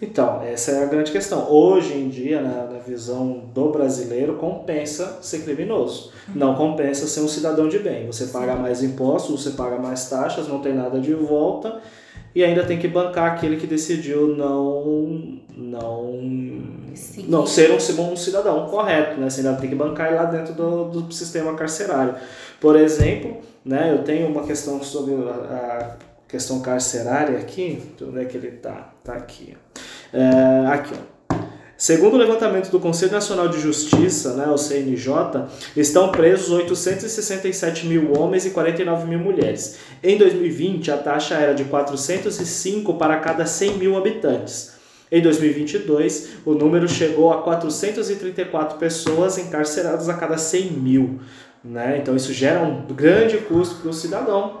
[0.00, 1.50] Então, essa é a grande questão.
[1.50, 6.12] Hoje em dia, na, na visão do brasileiro, compensa ser criminoso.
[6.34, 8.06] Não compensa ser um cidadão de bem.
[8.06, 11.80] Você paga mais impostos, você paga mais taxas, não tem nada de volta
[12.34, 16.20] e ainda tem que bancar aquele que decidiu não não
[16.94, 17.26] Sim.
[17.28, 19.28] não ser um, um cidadão correto, né?
[19.28, 22.14] Você ainda tem que bancar lá dentro do, do sistema carcerário.
[22.60, 25.96] Por exemplo, né, eu tenho uma questão sobre a, a
[26.30, 27.82] questão carcerária aqui.
[28.00, 28.92] Onde é que ele tá?
[29.02, 29.56] Tá aqui.
[30.12, 31.20] É, aqui, ó.
[31.76, 38.12] Segundo o levantamento do Conselho Nacional de Justiça, né, o CNJ, estão presos 867 mil
[38.12, 39.78] homens e 49 mil mulheres.
[40.02, 44.72] Em 2020, a taxa era de 405 para cada 100 mil habitantes.
[45.12, 51.20] Em 2022, o número chegou a 434 pessoas encarceradas a cada 100 mil.
[51.62, 51.98] Né?
[52.00, 54.60] Então isso gera um grande custo para o cidadão,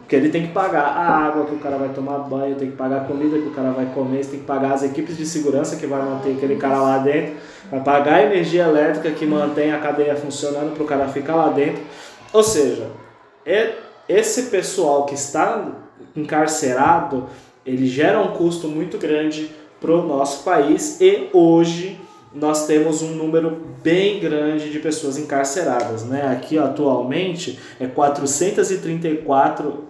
[0.00, 2.76] porque ele tem que pagar a água que o cara vai tomar banho, tem que
[2.76, 5.76] pagar a comida que o cara vai comer, tem que pagar as equipes de segurança
[5.76, 7.36] que vai manter aquele cara lá dentro,
[7.70, 11.48] vai pagar a energia elétrica que mantém a cadeia funcionando para o cara ficar lá
[11.48, 11.82] dentro.
[12.30, 12.88] Ou seja,
[13.46, 13.76] é-
[14.06, 15.66] esse pessoal que está
[16.14, 17.26] encarcerado,
[17.64, 19.50] ele gera um custo muito grande
[19.84, 22.00] para o nosso país e hoje
[22.34, 26.26] nós temos um número bem grande de pessoas encarceradas, né?
[26.32, 29.84] Aqui atualmente é 434,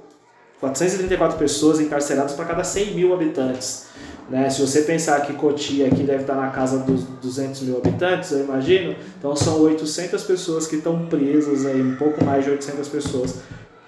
[0.59, 3.87] 434 pessoas encarceradas para cada 100 mil habitantes.
[4.29, 4.51] Né?
[4.51, 8.41] Se você pensar que Cotia aqui deve estar na casa dos 200 mil habitantes, eu
[8.41, 13.37] imagino, então são 800 pessoas que estão presas aí, um pouco mais de 800 pessoas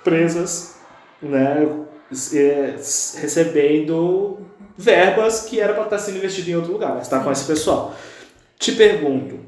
[0.05, 0.77] presas,
[1.21, 1.67] né?
[2.33, 2.77] eh,
[3.21, 4.39] recebendo
[4.77, 7.95] verbas que era para estar sendo investido em outro lugar, mas está com esse pessoal.
[8.59, 9.39] Te pergunto,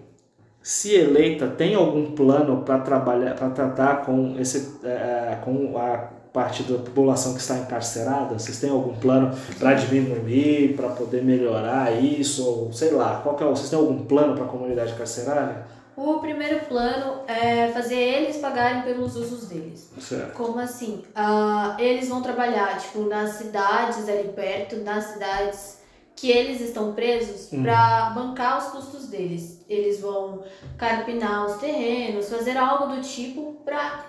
[0.62, 6.62] se eleita, tem algum plano para trabalhar, para tratar com esse, eh, com a parte
[6.62, 8.38] da população que está encarcerada?
[8.38, 13.20] Vocês têm algum plano para diminuir, para poder melhorar isso, ou sei lá?
[13.22, 15.64] Qual que é, vocês têm algum plano para a comunidade carcerária?
[16.00, 19.90] O primeiro plano é fazer eles pagarem pelos usos deles.
[20.00, 20.32] Certo.
[20.34, 21.02] Como assim?
[21.12, 25.78] Ah, eles vão trabalhar, tipo, nas cidades ali perto, nas cidades
[26.14, 27.62] que eles estão presos, Hum.
[27.64, 29.64] pra bancar os custos deles.
[29.68, 30.44] Eles vão
[30.76, 34.04] carpinar os terrenos, fazer algo do tipo pra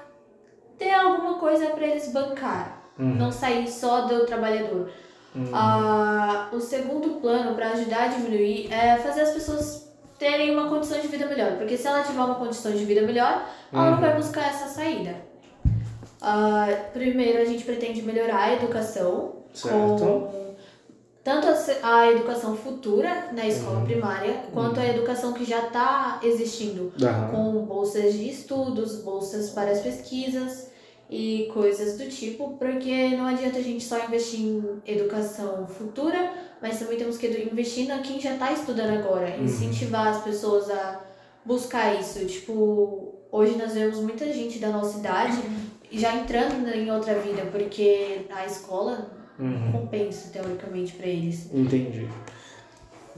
[0.77, 2.77] ter alguma coisa pra eles bancar.
[2.99, 3.15] Uhum.
[3.15, 4.91] não sair só do trabalhador.
[5.33, 5.49] Uhum.
[5.53, 9.88] Ah, o segundo plano para ajudar a diminuir é fazer as pessoas
[10.19, 13.47] terem uma condição de vida melhor, porque se ela tiver uma condição de vida melhor,
[13.71, 13.99] ela não Uhum.
[14.01, 15.15] vai buscar essa saída.
[16.21, 19.75] Ah, primeiro, a gente pretende melhorar a educação Certo.
[19.77, 20.39] com
[21.23, 23.85] tanto a a educação futura na escola Uhum.
[23.85, 27.29] primária, quanto a educação que já está existindo Aham.
[27.31, 30.68] com bolsas de estudos, bolsas para as pesquisas
[31.09, 36.77] e coisas do tipo, porque não adianta a gente só investir em educação futura, mas
[36.77, 39.45] também temos que investir na quem já está estudando agora, Uhum.
[39.45, 41.01] incentivar as pessoas a
[41.43, 42.23] buscar isso.
[42.25, 45.39] Tipo, hoje nós vemos muita gente da nossa idade
[45.91, 49.71] já entrando em outra vida, porque a escola Uhum.
[49.71, 51.49] compensa teoricamente para eles.
[51.53, 52.07] Entendi.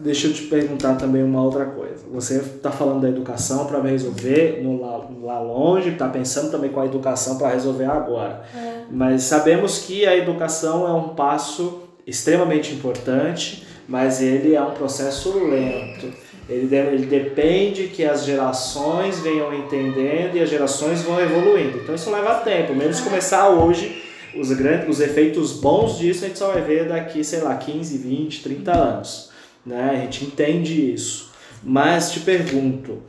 [0.03, 2.05] Deixa eu te perguntar também uma outra coisa.
[2.11, 6.79] Você está falando da educação para resolver no lá, lá longe, está pensando também com
[6.79, 8.41] a educação para resolver agora.
[8.89, 15.37] Mas sabemos que a educação é um passo extremamente importante, mas ele é um processo
[15.47, 16.07] lento.
[16.49, 21.77] Ele, de- ele depende que as gerações venham entendendo e as gerações vão evoluindo.
[21.77, 22.73] Então isso leva tempo.
[22.73, 24.01] Mesmo se começar hoje,
[24.35, 27.97] os, grandes, os efeitos bons disso a gente só vai ver daqui, sei lá, 15,
[27.97, 29.30] 20, 30 anos.
[29.65, 29.89] Né?
[29.91, 31.31] A gente entende isso.
[31.63, 33.03] Mas te pergunto,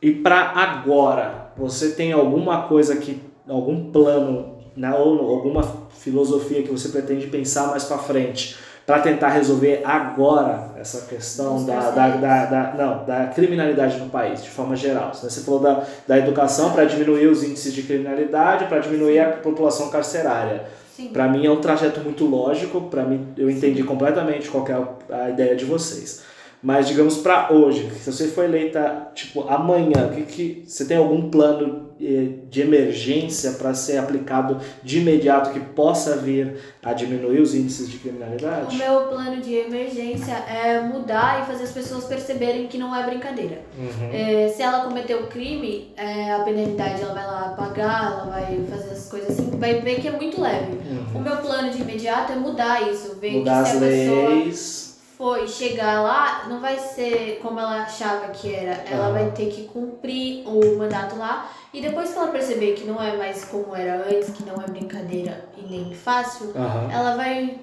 [0.00, 5.62] e para agora, você tem alguma coisa que, algum plano, né, ou alguma
[5.98, 11.90] filosofia que você pretende pensar mais para frente para tentar resolver agora essa questão da,
[11.90, 15.12] da, da, da- não, da criminalidade no país, de forma geral?
[15.12, 19.90] Você falou da, da educação para diminuir os índices de criminalidade, para diminuir a população
[19.90, 20.64] carcerária.
[20.98, 21.10] Sim.
[21.10, 24.72] Para mim é um trajeto muito lógico, para mim eu entendi completamente qual é
[25.14, 26.22] a- ideia de vocês.
[26.60, 30.96] Mas digamos para hoje, se você for eleita tipo amanhã, o que que você tem
[30.96, 37.40] algum plano eh, de emergência para ser aplicado de imediato que possa vir a diminuir
[37.40, 38.76] os índices de O criminalidade?
[38.76, 43.60] meu plano de emergência é mudar e fazer as pessoas perceberem que não é brincadeira.
[43.78, 44.10] Uhum.
[44.12, 48.60] É, se ela cometeu o crime, é, a penalidade ela vai lá pagar, ela vai
[48.68, 50.72] fazer as coisas assim, vai ver que é muito leve.
[51.14, 51.22] O Uhum.
[51.22, 54.98] meu plano de imediato é mudar isso, ver Mudar que as se a pessoa leis.
[55.16, 58.84] foi chegar lá, não vai ser como ela achava que era.
[58.90, 61.50] Ela vai ter que cumprir o mandato lá.
[61.74, 64.66] E depois que ela perceber que não é mais como era antes, que não é
[64.68, 66.88] brincadeira e nem fácil, Aham.
[66.92, 67.58] ela vai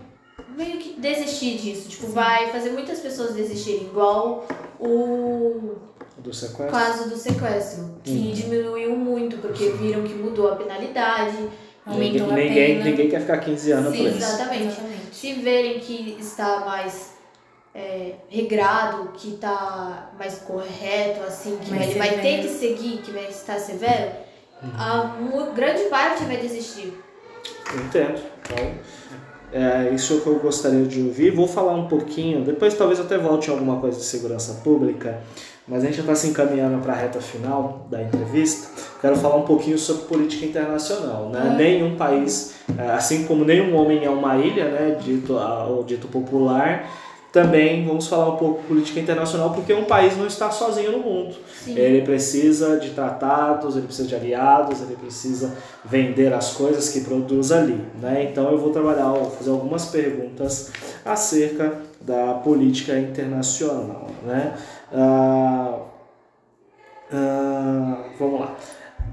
[0.56, 1.90] meio que desistir disso.
[1.90, 3.86] Tipo, vai fazer muitas pessoas desistirem.
[3.86, 4.46] Igual
[4.80, 5.76] o
[6.18, 6.68] Do sequestro.
[6.72, 8.32] caso do sequestro, que Uhum.
[8.32, 11.38] diminuiu muito, porque viram que mudou a penalidade.
[11.88, 14.18] Ninguém, Aumentou ninguém, ninguém quer ficar 15 anos Sim, preso.
[14.18, 14.66] exatamente.
[14.68, 14.96] Exatamente.
[15.16, 17.14] Se verem que está mais
[17.76, 22.42] é, regrado, que está mais correto, assim, que Mais ele vai ter severo.
[22.44, 24.12] que seguir, que vai estar severo,
[24.64, 24.72] Uhum.
[24.78, 26.98] a grande parte vai desistir.
[27.76, 28.20] Entendo.
[28.42, 28.72] Então,
[29.52, 31.32] é isso que eu gostaria de ouvir.
[31.32, 35.22] Vou falar um pouquinho, depois talvez eu até volte em alguma coisa de segurança pública,
[35.68, 38.68] mas a gente já está se encaminhando para a reta final da entrevista.
[39.02, 41.30] Quero falar um pouquinho sobre política internacional.
[41.30, 41.42] Né?
[41.44, 41.56] Ah.
[41.56, 44.98] Nenhum país, é, assim como nenhum homem é uma ilha, né?
[45.02, 45.36] dito,
[45.88, 46.88] dito popular,
[47.36, 51.00] também vamos falar um pouco de política internacional, porque um país não está sozinho no
[51.00, 51.36] mundo.
[51.66, 51.78] Sim.
[51.78, 57.52] Ele precisa de tratados, ele precisa de aliados, ele precisa vender as coisas que produz
[57.52, 57.82] ali.
[58.02, 58.30] Né?
[58.32, 60.72] Então eu vou trabalhar, vou fazer algumas perguntas
[61.04, 64.08] acerca da política internacional.
[64.26, 64.54] Né?
[64.92, 65.80] Ah,
[67.12, 68.56] ah, vamos lá.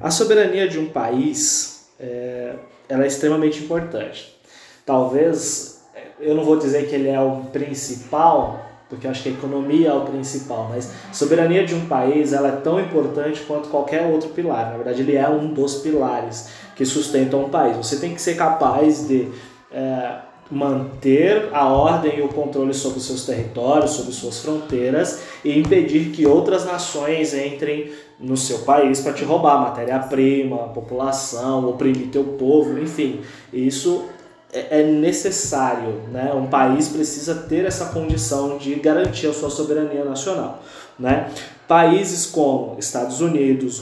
[0.01, 2.55] A soberania de um país é,
[2.89, 4.37] ela é extremamente importante.
[4.85, 5.85] Talvez,
[6.19, 9.91] eu não vou dizer que ele é o principal, porque eu acho que a economia
[9.91, 14.07] é o principal, mas a soberania de um país ela é tão importante quanto qualquer
[14.07, 14.71] outro pilar.
[14.71, 17.77] Na verdade, ele é um dos pilares que sustentam um país.
[17.77, 19.31] Você tem que ser capaz de
[19.71, 20.19] é,
[20.53, 26.27] manter a ordem e o controle sobre seus territórios, sobre suas fronteiras e impedir que
[26.27, 33.23] outras nações entrem no seu país para te roubar matéria-prima, população, oprimir teu povo, enfim.
[33.51, 34.05] Isso
[34.53, 36.31] é é necessário, né?
[36.35, 40.63] Um país precisa ter essa condição de garantir a sua soberania nacional,
[40.99, 41.31] né?
[41.67, 43.81] Países como Estados Unidos,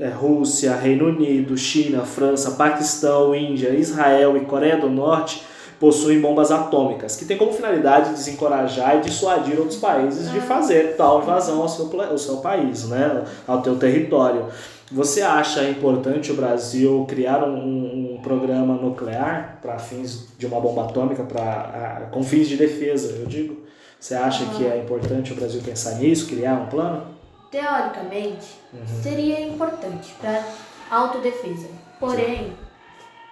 [0.00, 5.42] eh, Rússia, Reino Unido, China, França, Paquistão, Índia, Israel e Coreia do Norte
[5.78, 11.22] possuem bombas atômicas, que têm como finalidade desencorajar e dissuadir outros países de fazer tal
[11.22, 13.24] invasão ao seu, ao seu país, né?
[13.46, 14.46] ao teu território.
[14.90, 20.84] Você acha importante o Brasil criar um, um programa nuclear para fins de uma bomba
[20.84, 23.66] atômica, pra, com fins de defesa, eu digo?
[23.98, 27.02] Você acha que é importante o Brasil pensar nisso, criar um plano?
[27.50, 29.02] Teoricamente, Uhum.
[29.02, 30.44] seria importante para
[30.90, 31.66] autodefesa.
[31.98, 32.52] Porém,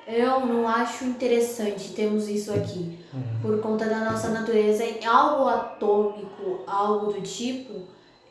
[0.06, 2.98] Eu não acho interessante termos isso aqui.
[3.40, 7.82] Por conta da nossa natureza, algo atômico, algo do tipo,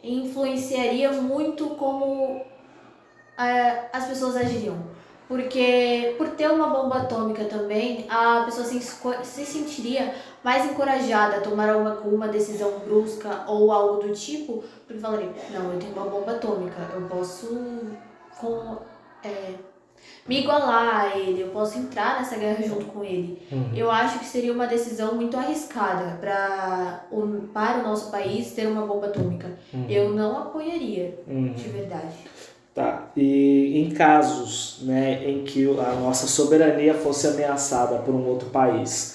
[0.04, 2.42] influenciaria muito como
[3.38, 4.78] é, as pessoas agiriam.
[5.28, 10.14] Porque por ter uma bomba atômica também, a pessoa se, se sentiria
[10.44, 15.74] mais encorajada a tomar uma, uma decisão brusca ou algo do tipo, porque falaria, não,
[15.74, 17.48] eu tenho uma bomba atômica, eu posso
[18.40, 18.78] com,
[19.24, 19.56] é,
[20.28, 23.42] me igualar a ele, eu posso entrar nessa guerra junto com ele.
[23.52, 23.72] Uhum.
[23.76, 28.68] Eu acho que seria uma decisão muito arriscada pra, o- para o nosso país ter
[28.68, 29.52] uma bomba atômica.
[29.90, 31.52] Eu não apoiaria, Uhum.
[31.54, 32.16] de verdade.
[32.74, 33.08] Tá.
[33.16, 39.13] E em casos né, em que a nossa soberania fosse ameaçada por um outro país,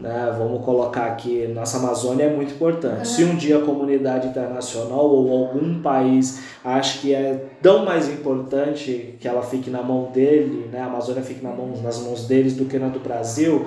[0.00, 3.08] né, vamos colocar aqui, nossa Amazônia é muito importante.
[3.08, 9.16] Se um dia a comunidade internacional ou algum país acha que é tão mais importante
[9.20, 12.54] que ela fique na mão dele, né, a Amazônia fique na mão, nas mãos deles
[12.54, 13.66] do que na do Brasil,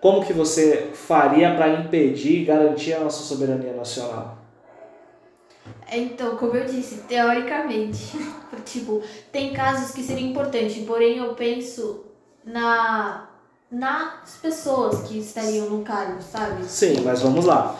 [0.00, 4.38] como que você faria para impedir e garantir a nossa soberania nacional?
[5.92, 8.18] Então, como eu disse, teoricamente,
[8.64, 9.00] tipo,
[9.30, 12.04] tem casos que seria importante, porém eu penso
[12.44, 13.31] na
[13.72, 16.64] nas pessoas que estariam no cargo, sabe?
[16.66, 17.74] Sim, mas vamos lá.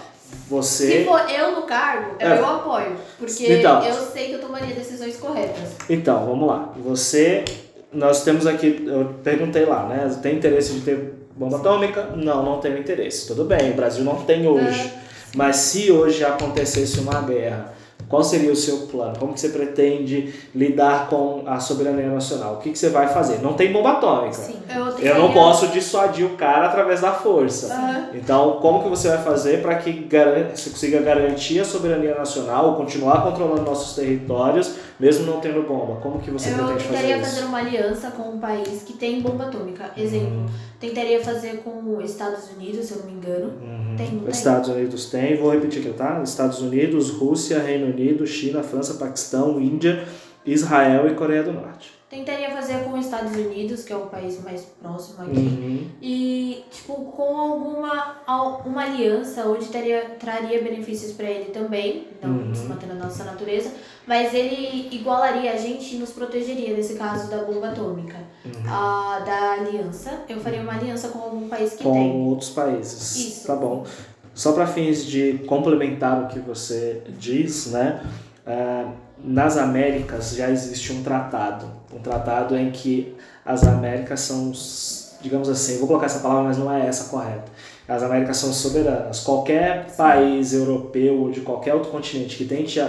[0.48, 2.38] Você Se for eu no cargo, eu, É.
[2.38, 3.82] eu apoio, porque Então.
[3.84, 5.68] eu sei que eu tomaria decisões corretas.
[5.90, 6.72] Então, vamos lá.
[6.82, 7.44] Você.
[7.92, 8.82] Nós temos aqui.
[8.86, 10.18] Eu perguntei lá, né?
[10.22, 12.04] Tem interesse de ter bomba atômica?
[12.16, 13.26] Não, não tenho interesse.
[13.26, 14.90] Tudo bem, o Brasil não tem hoje.
[15.36, 17.74] Mas se hoje acontecesse uma guerra,
[18.12, 19.14] qual seria o seu plano?
[19.18, 22.54] Como que você pretende lidar com a soberania nacional?
[22.54, 23.40] O que, que você vai fazer?
[23.40, 24.34] Não tem bomba atômica.
[24.34, 24.56] Sim.
[24.68, 27.72] Eu, Eu não posso dissuadir o cara através da força.
[27.72, 28.08] Aham.
[28.12, 32.76] Então, como que você vai fazer para que garan- você consiga garantir a soberania nacional,
[32.76, 35.96] continuar controlando nossos territórios, mesmo não tendo bomba?
[35.96, 37.30] Como que você Eu pretende fazer tentaria isso?
[37.30, 39.90] fazer uma aliança com um país que tem bomba atômica.
[39.96, 40.46] Exemplo,
[40.78, 43.46] tentaria fazer com os Estados Unidos, se eu não me engano.
[43.60, 43.96] Uhum.
[43.96, 44.30] Tem, não tem?
[44.30, 46.22] Estados Unidos tem, vou repetir aqui, tá?
[46.22, 50.04] Estados Unidos, Rússia, Reino Unido, China, França, Paquistão, Índia,
[50.46, 51.91] Israel e Coreia do Norte.
[52.12, 55.38] Tentaria fazer com os Estados Unidos, que é o país mais próximo aqui.
[55.38, 55.86] Uhum.
[56.02, 62.28] E, tipo, com alguma al- uma aliança onde teria, traria benefícios para ele também, não
[62.32, 62.52] Uhum.
[62.52, 63.70] desmantendo a nossa natureza,
[64.06, 68.18] mas ele igualaria a gente e nos protegeria nesse caso da bomba atômica.
[68.68, 72.12] A, da aliança, eu faria uma aliança com algum país que Com tem.
[72.26, 73.16] outros países.
[73.16, 73.46] Isso.
[73.46, 73.86] Tá bom.
[74.34, 78.04] Só para fins de complementar o que você diz, né?
[78.46, 78.92] ah,
[79.24, 81.80] nas Américas já existe um tratado.
[81.94, 83.14] Um tratado em que
[83.44, 84.52] as Américas são,
[85.20, 87.44] digamos assim, vou colocar essa palavra, mas não é essa correta.
[87.88, 89.20] As Américas são soberanas.
[89.20, 92.80] Qualquer país europeu ou de qualquer outro continente que tente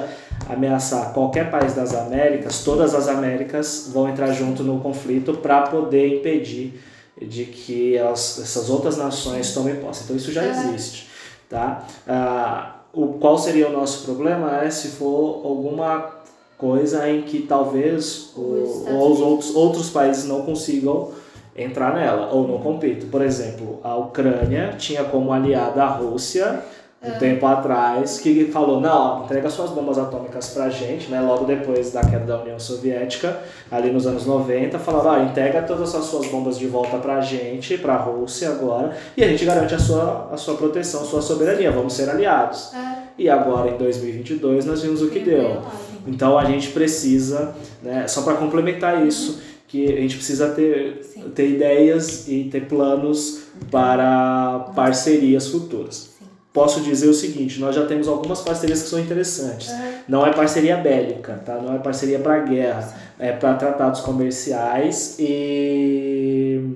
[0.50, 6.20] ameaçar qualquer país das Américas, todas as Américas vão entrar junto no conflito para poder
[6.20, 6.80] impedir
[7.22, 10.04] de que elas, essas outras nações tomem posse.
[10.04, 10.50] Então isso já É.
[10.50, 11.10] existe,
[11.50, 11.86] tá?
[12.08, 16.23] Ah, o qual seria o nosso problema é se for alguma
[16.64, 21.12] coisa em que talvez o, ou os outros, outros países não consigam
[21.54, 23.10] entrar nela ou não compitam.
[23.10, 26.64] Por exemplo, a Ucrânia tinha como aliada a Rússia
[27.06, 31.20] um tempo atrás que falou não entrega suas bombas atômicas pra gente né?
[31.20, 35.94] Logo depois da queda da União Soviética ali nos anos 90 falaram ah, entrega todas
[35.94, 39.80] as suas bombas de volta pra gente pra Rússia agora e a gente garante a
[39.80, 44.66] sua a sua proteção a sua soberania vamos ser aliados É, e agora em 2022
[44.66, 45.62] nós vimos o que deu
[46.08, 51.32] então a gente precisa né só para complementar isso que a gente precisa ter Sim.
[51.34, 56.26] ter ideias e ter planos para parcerias futuras Sim.
[56.52, 59.70] posso dizer o seguinte, nós já temos algumas parcerias que são interessantes.
[59.70, 60.04] É.
[60.08, 61.56] Não é parceria bélica, tá?
[61.56, 66.76] Não é parceria para guerra, é para tratados comerciais e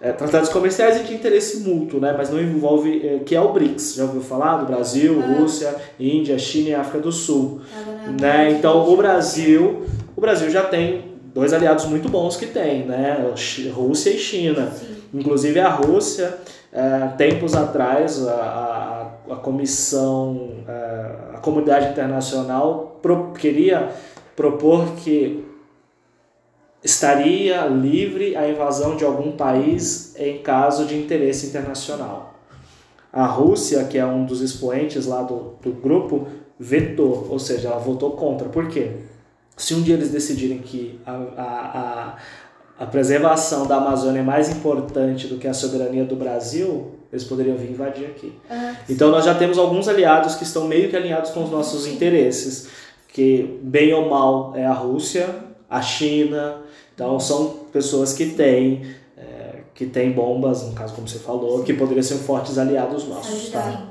[0.00, 2.14] é, tratados comerciais e de interesse mútuo, né?
[2.16, 3.94] Mas não envolve é, que é o BRICS.
[3.96, 5.38] Já ouviu falar do Brasil, É.
[5.38, 7.60] Rússia, Índia, China e África do Sul,
[8.16, 8.50] na- né?
[8.52, 9.84] Então o Brasil,
[10.16, 13.32] o Brasil já tem dois aliados muito bons que tem, né?
[13.74, 14.70] Rússia e China.
[14.70, 14.96] Sim.
[15.12, 16.34] Inclusive a Rússia,
[16.72, 23.88] eh, tempos atrás, a, a, a comissão, eh, a comunidade internacional pro- queria
[24.36, 25.44] propor que
[26.82, 32.34] estaria livre a invasão de algum país em caso de interesse internacional.
[33.12, 36.28] A Rússia, que é um dos expoentes lá do, do grupo,
[36.58, 38.48] vetou, ou seja, ela votou contra.
[38.48, 38.92] Por quê?
[39.56, 42.16] Se um dia eles decidirem que a, a,
[42.78, 47.24] a, a preservação da Amazônia é mais importante do que a soberania do Brasil, eles
[47.24, 48.32] poderiam vir invadir aqui.
[48.48, 51.84] É, Então nós já temos alguns aliados que estão meio que alinhados com os nossos
[51.84, 51.94] Sim.
[51.94, 52.68] interesses,
[53.08, 55.28] que bem ou mal é a Rússia,
[55.68, 56.59] a China,
[57.00, 58.82] então são pessoas que têm,
[59.16, 63.48] é, que tem bombas, no caso como você falou, que poderiam ser fortes aliados nossos.
[63.48, 63.86] Tá?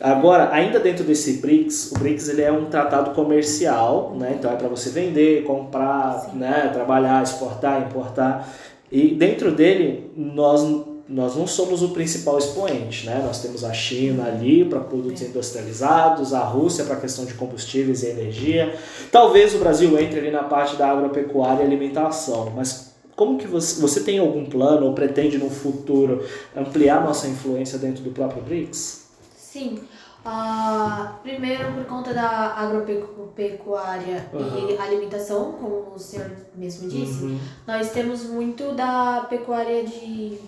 [0.00, 4.36] Agora, ainda dentro desse BRICS, o BRICS ele é um tratado comercial, né?
[4.38, 6.70] Então é para você vender, comprar, né?
[6.72, 8.48] trabalhar, exportar, importar.
[8.90, 10.62] E dentro dele, nós,
[11.08, 13.22] nós não somos o principal expoente, né?
[13.24, 18.02] Nós temos a China ali para produtos industrializados, a Rússia para a questão de combustíveis
[18.02, 18.78] e energia.
[19.10, 23.80] Talvez o Brasil entre ali na parte da agropecuária e alimentação, mas como que você,
[23.80, 26.22] você tem algum plano ou pretende no futuro
[26.56, 29.06] ampliar nossa influência dentro do próprio BRICS?
[29.36, 29.80] Sim.
[30.24, 34.68] Ah, primeiro, por conta da agropecuária Uhum.
[34.70, 37.38] e alimentação, como o senhor mesmo disse, Uhum.
[37.66, 40.38] nós temos muito da pecuária de.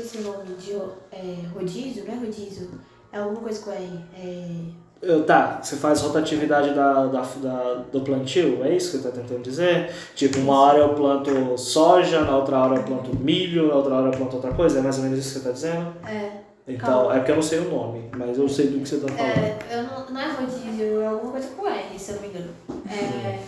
[0.00, 0.74] Esqueci o nome, de
[1.10, 2.70] é, rodízio, não é rodízio?
[3.12, 3.98] É alguma coisa com R.
[4.16, 9.20] É, Tá, você faz rotatividade da, da, da- do plantio, é isso que você está
[9.20, 9.92] tentando dizer?
[10.16, 14.06] Tipo, uma hora eu planto soja, na outra hora eu planto milho, na outra hora
[14.08, 15.94] eu planto outra coisa, é mais ou menos isso que você está dizendo?
[16.04, 16.30] é,
[16.66, 17.14] Então, Calma.
[17.14, 19.30] é porque eu não sei o nome, mas eu sei do que você está falando.
[19.38, 22.28] é, eu não, não é rodízio, é alguma coisa com R, se eu não me
[22.28, 22.50] engano.
[22.90, 23.38] É,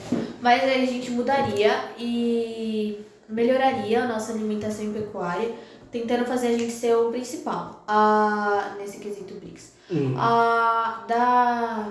[0.40, 5.51] mas aí a gente mudaria e melhoraria a nossa alimentação em pecuária,
[5.91, 9.72] tentando fazer a gente ser o principal ah, nesse quesito BRICS.
[9.91, 10.14] Hum.
[10.16, 11.88] Ah, da.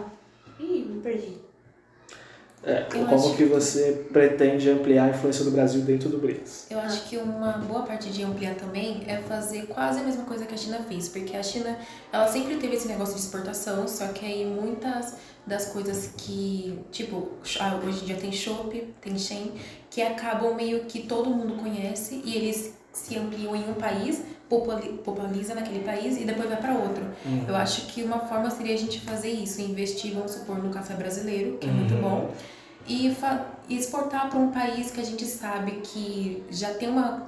[0.59, 1.49] Ih, me perdi.
[2.61, 6.67] É, Eu como acho que você pretende ampliar a influência do Brasil dentro do BRICS?
[6.69, 10.45] Eu acho que uma boa parte de ampliar também é fazer quase a mesma coisa
[10.45, 11.77] que a China fez, porque a China,
[12.11, 15.15] ela sempre teve esse negócio de exportação, só que aí muitas
[15.47, 17.29] das coisas que, tipo,
[17.61, 19.53] ah, hoje em dia tem Shopee, tem Shein,
[19.89, 24.21] que acabam meio que todo mundo conhece e eles se ampliam em um país,
[25.03, 27.03] populariza naquele país e depois vai para outro.
[27.47, 30.93] Eu acho que uma forma seria a gente fazer isso, investir, vamos supor, no café
[30.95, 32.01] brasileiro, que é muito Uhum.
[32.01, 32.31] bom,
[32.87, 33.15] e
[33.69, 37.27] e exportar para um país que a gente sabe que já tem uma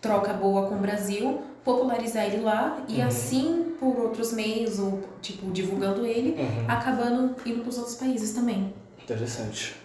[0.00, 3.06] troca boa com o Brasil, popularizar ele lá e Uhum.
[3.06, 6.64] assim por outros meios ou tipo divulgando ele, Uhum.
[6.68, 8.74] acabando indo para os outros países também.
[9.02, 9.76] Interessante.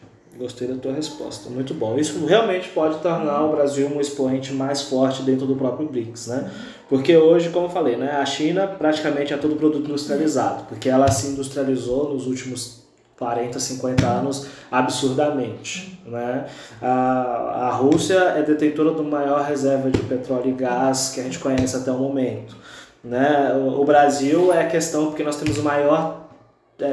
[0.41, 1.51] Gostei da tua resposta.
[1.51, 1.99] Muito bom.
[1.99, 6.51] Isso realmente pode tornar o Brasil um expoente mais forte dentro do próprio BRICS, né?
[6.89, 11.11] Porque hoje, como eu falei, né, a China praticamente é todo produto industrializado, porque ela
[11.11, 12.81] se industrializou nos últimos
[13.19, 16.47] 40, 50 anos absurdamente, né?
[16.81, 21.37] A, a Rússia é detentora do maior reserva de petróleo e gás que a gente
[21.37, 22.55] conhece até o momento,
[23.03, 23.53] né?
[23.53, 26.30] O, o Brasil é a questão porque nós temos o maior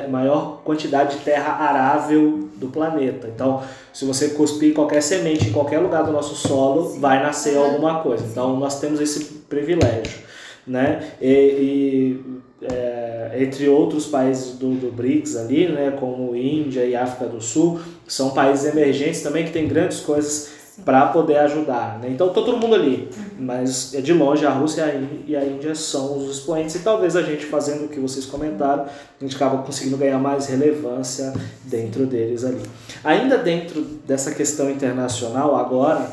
[0.09, 3.29] maior quantidade de terra arável do planeta.
[3.35, 3.63] Então,
[3.93, 7.01] se você cuspir qualquer semente em qualquer lugar do nosso solo, Sim.
[7.01, 8.25] vai nascer alguma coisa.
[8.25, 10.21] Então, nós temos esse privilégio,
[10.67, 11.13] né?
[11.21, 12.25] E, e,
[12.63, 17.81] é, entre outros países do, do BRICS ali, né, como Índia e África do Sul,
[18.07, 21.99] são países emergentes também que têm grandes coisas para poder ajudar.
[21.99, 22.11] Né?
[22.11, 23.09] Então, tá todo mundo ali,
[23.39, 26.81] mas é de longe a Rússia e a e a Índia são os expoentes e
[26.81, 31.33] talvez a gente fazendo o que vocês comentaram, a gente acaba conseguindo ganhar mais relevância
[31.65, 32.63] dentro deles ali.
[33.05, 36.11] Ainda dentro dessa questão internacional agora,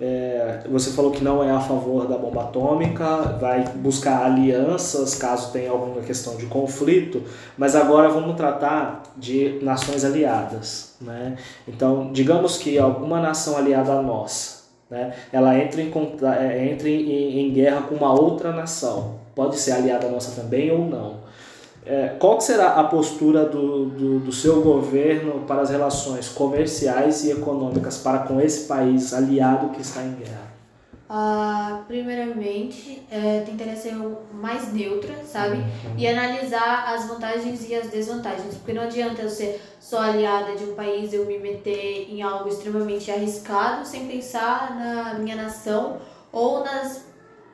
[0.00, 5.52] é, você falou que não é a favor da bomba atômica, vai buscar alianças caso
[5.52, 7.22] tenha alguma questão de conflito,
[7.56, 10.93] mas agora vamos tratar de nações aliadas.
[11.04, 11.36] Né?
[11.68, 15.92] Então, digamos que alguma nação aliada a nós, né, ela entra, em,
[16.40, 20.78] é, entra em, em guerra com uma outra nação, pode ser aliada nossa também ou
[20.78, 21.24] não.
[21.86, 27.30] É, qual será a postura do, do, do seu governo para as relações comerciais e
[27.30, 30.53] econômicas para com esse país aliado que está em guerra?
[31.16, 33.94] Ah, primeiramente, é, tentaria ser
[34.32, 35.58] mais neutra, sabe?
[35.96, 38.56] E analisar as vantagens e as desvantagens.
[38.56, 42.20] Porque não adianta eu ser só aliada de um país e eu me meter em
[42.20, 46.00] algo extremamente arriscado sem pensar na minha nação
[46.32, 47.04] ou nas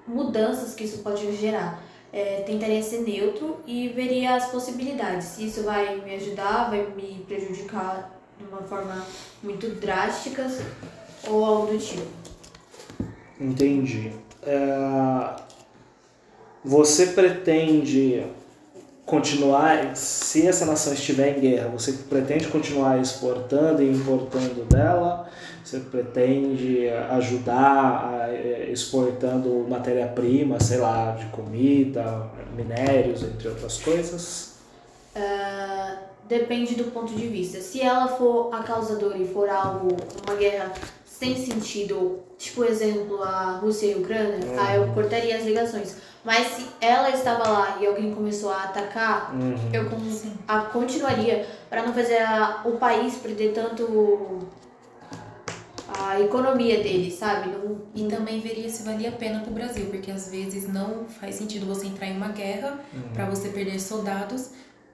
[0.09, 1.83] mudanças que isso pode gerar.
[2.11, 5.27] É, tentaria ser neutro e veria as possibilidades.
[5.27, 9.05] Se isso vai me ajudar, vai me prejudicar de uma forma
[9.43, 10.51] muito drástica
[11.29, 12.20] ou algo do tipo.
[13.41, 14.13] Entendi.
[14.43, 15.37] É,
[16.63, 18.23] você pretende
[19.07, 25.29] continuar, se essa nação estiver em guerra, você pretende continuar exportando e importando dela?
[25.65, 34.55] Você pretende ajudar eh, exportando matéria-prima, sei lá, de comida, minérios, entre outras coisas?
[35.15, 35.97] Ah,
[36.29, 37.61] depende do ponto de vista.
[37.61, 40.73] Se ela for a causadora e for algo, uma guerra
[41.21, 45.97] sem sentido, tipo exemplo a Rússia e a Ucrânia, aí eu cortaria as ligações.
[46.25, 49.55] Mas se ela estava lá e alguém começou a atacar, Uhum.
[49.71, 50.01] eu con-
[50.49, 54.49] a, continuaria para não fazer a- o país perder tanto
[55.99, 57.51] a economia dele, sabe?
[57.51, 61.35] Não, E também veria se valia a pena pro Brasil, porque às vezes não faz
[61.35, 62.79] sentido você entrar em uma guerra
[63.13, 64.51] pra você perder soldados,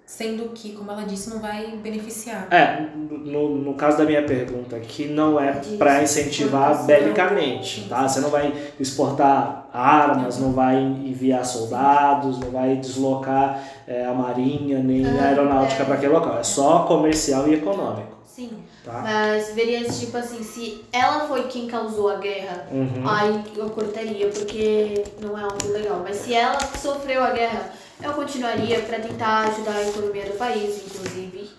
[0.07, 2.47] sendo que, como ela disse, não vai beneficiar.
[2.51, 8.07] É, no, no caso da minha pergunta aqui, não é para incentivar belicamente, tá?
[8.09, 14.79] Você não vai exportar armas, não vai enviar soldados, não vai deslocar é, a marinha
[14.79, 15.87] nem a Ah, aeronáutica é.
[15.87, 16.39] para aquele local.
[16.39, 18.51] É só comercial e econômico, sim.
[18.85, 19.01] tá?
[19.03, 23.03] Mas veria tipo assim, se ela foi quem causou a guerra, Uhum.
[23.09, 26.01] aí eu cortaria, porque não é algo legal.
[26.05, 30.82] Mas se ela sofreu a guerra, eu continuaria pra tentar ajudar a economia do país,
[30.86, 31.51] inclusive.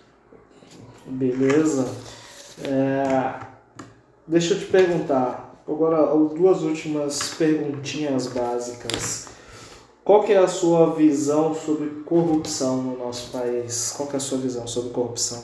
[1.06, 1.88] Beleza.
[2.64, 3.40] É,
[4.26, 9.28] deixa eu te perguntar, agora duas últimas perguntinhas básicas.
[10.04, 13.94] Qual que é a sua visão sobre corrupção no nosso país?
[13.96, 15.44] Qual que é a sua visão sobre corrupção?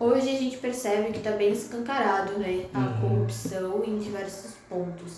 [0.00, 2.66] Hoje a gente percebe que tá bem escancarado, né?
[2.74, 3.00] A Uhum.
[3.00, 5.12] corrupção em diversos pontos.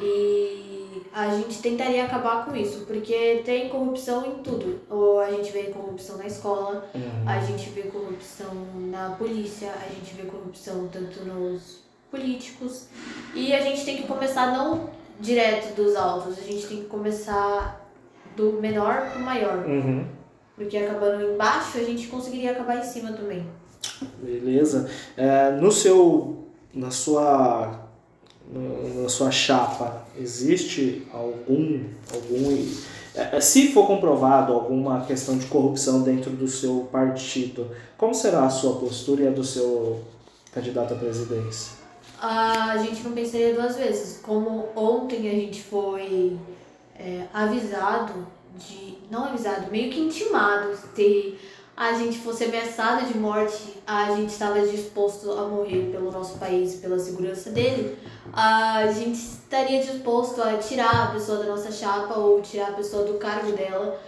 [0.00, 0.79] E
[1.12, 4.80] a gente tentaria acabar com isso, porque tem corrupção em tudo.
[4.88, 6.88] Ou a gente vê corrupção na escola,
[7.26, 8.54] a gente vê corrupção
[8.90, 11.80] na polícia, a gente vê corrupção tanto nos
[12.10, 12.86] políticos.
[13.34, 17.86] E a gente tem que começar não direto dos altos, a gente tem que começar
[18.36, 19.66] do menor pro maior.
[19.66, 20.06] Uhum.
[20.56, 23.46] Porque acabando embaixo, a gente conseguiria acabar em cima também.
[24.18, 24.90] Beleza.
[25.16, 27.89] É, no seu, na sua,
[28.52, 32.68] na sua chapa, existe algum, algum,
[33.14, 38.50] é, se for comprovado alguma questão de corrupção dentro do seu partido, como será a
[38.50, 40.00] sua postura e a do seu
[40.52, 41.80] candidato à presidência?
[42.22, 44.20] a gente não pensaria duas vezes.
[44.22, 46.36] Como ontem a gente foi
[46.98, 48.26] é, avisado
[48.56, 48.98] de.
[49.10, 50.88] Não avisado, meio que intimado se
[51.80, 56.74] a gente fosse ameaçada de morte, a gente estava disposto a morrer pelo nosso país,
[56.74, 57.96] pela segurança dele,
[58.34, 63.04] a gente estaria disposto a tirar a pessoa da nossa chapa ou tirar a pessoa
[63.04, 63.98] do cargo dela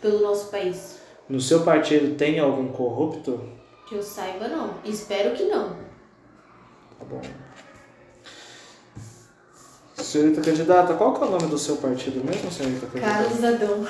[0.00, 0.98] pelo nosso país.
[1.28, 3.38] No seu partido tem algum corrupto?
[3.86, 4.70] Que eu saiba, não.
[4.82, 5.76] Espero que não.
[6.98, 7.20] Tá bom.
[9.96, 13.24] Senhorita candidata, qual que é o nome do seu partido mesmo, senhorita candidata?
[13.24, 13.86] Carlos Adão.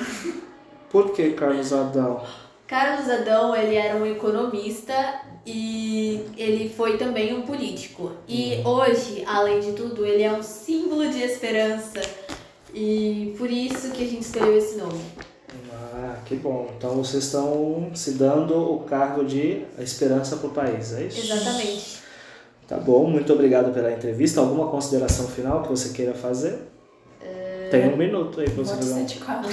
[0.89, 2.21] Por que Carlos Adão?
[2.67, 8.11] Carlos Adão, ele era um economista e ele foi também um político.
[8.27, 12.01] E hoje, além de tudo, ele é um símbolo de esperança.
[12.73, 14.99] E por isso que a gente escolheu esse nome.
[15.71, 16.67] Ah, que bom.
[16.77, 21.19] Então vocês estão se dando o cargo de esperança para o país, é isso?
[21.19, 21.99] Exatamente.
[22.67, 24.41] Tá bom, muito obrigado pela entrevista.
[24.41, 26.59] Alguma consideração final que você queira fazer?
[27.81, 29.51] Tem um minuto aí para você um 74.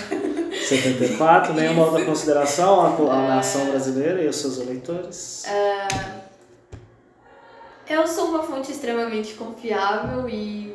[0.52, 1.54] 74.
[1.54, 5.44] Nenhuma outra consideração à, à nação brasileira e aos seus eleitores?
[7.88, 10.74] Eu sou uma fonte extremamente confiável e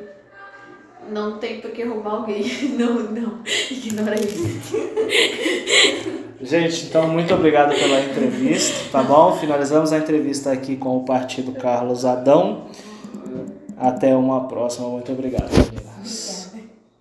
[1.09, 2.43] não tem por que roubar alguém.
[2.77, 3.39] Não, não.
[3.71, 4.75] Ignora isso.
[6.39, 9.35] Gente, então muito obrigado pela entrevista, tá bom?
[9.37, 12.67] Finalizamos a entrevista aqui com o partido Carlos Adão.
[13.75, 14.87] Até uma próxima.
[14.87, 16.36] Muito obrigado, meninas.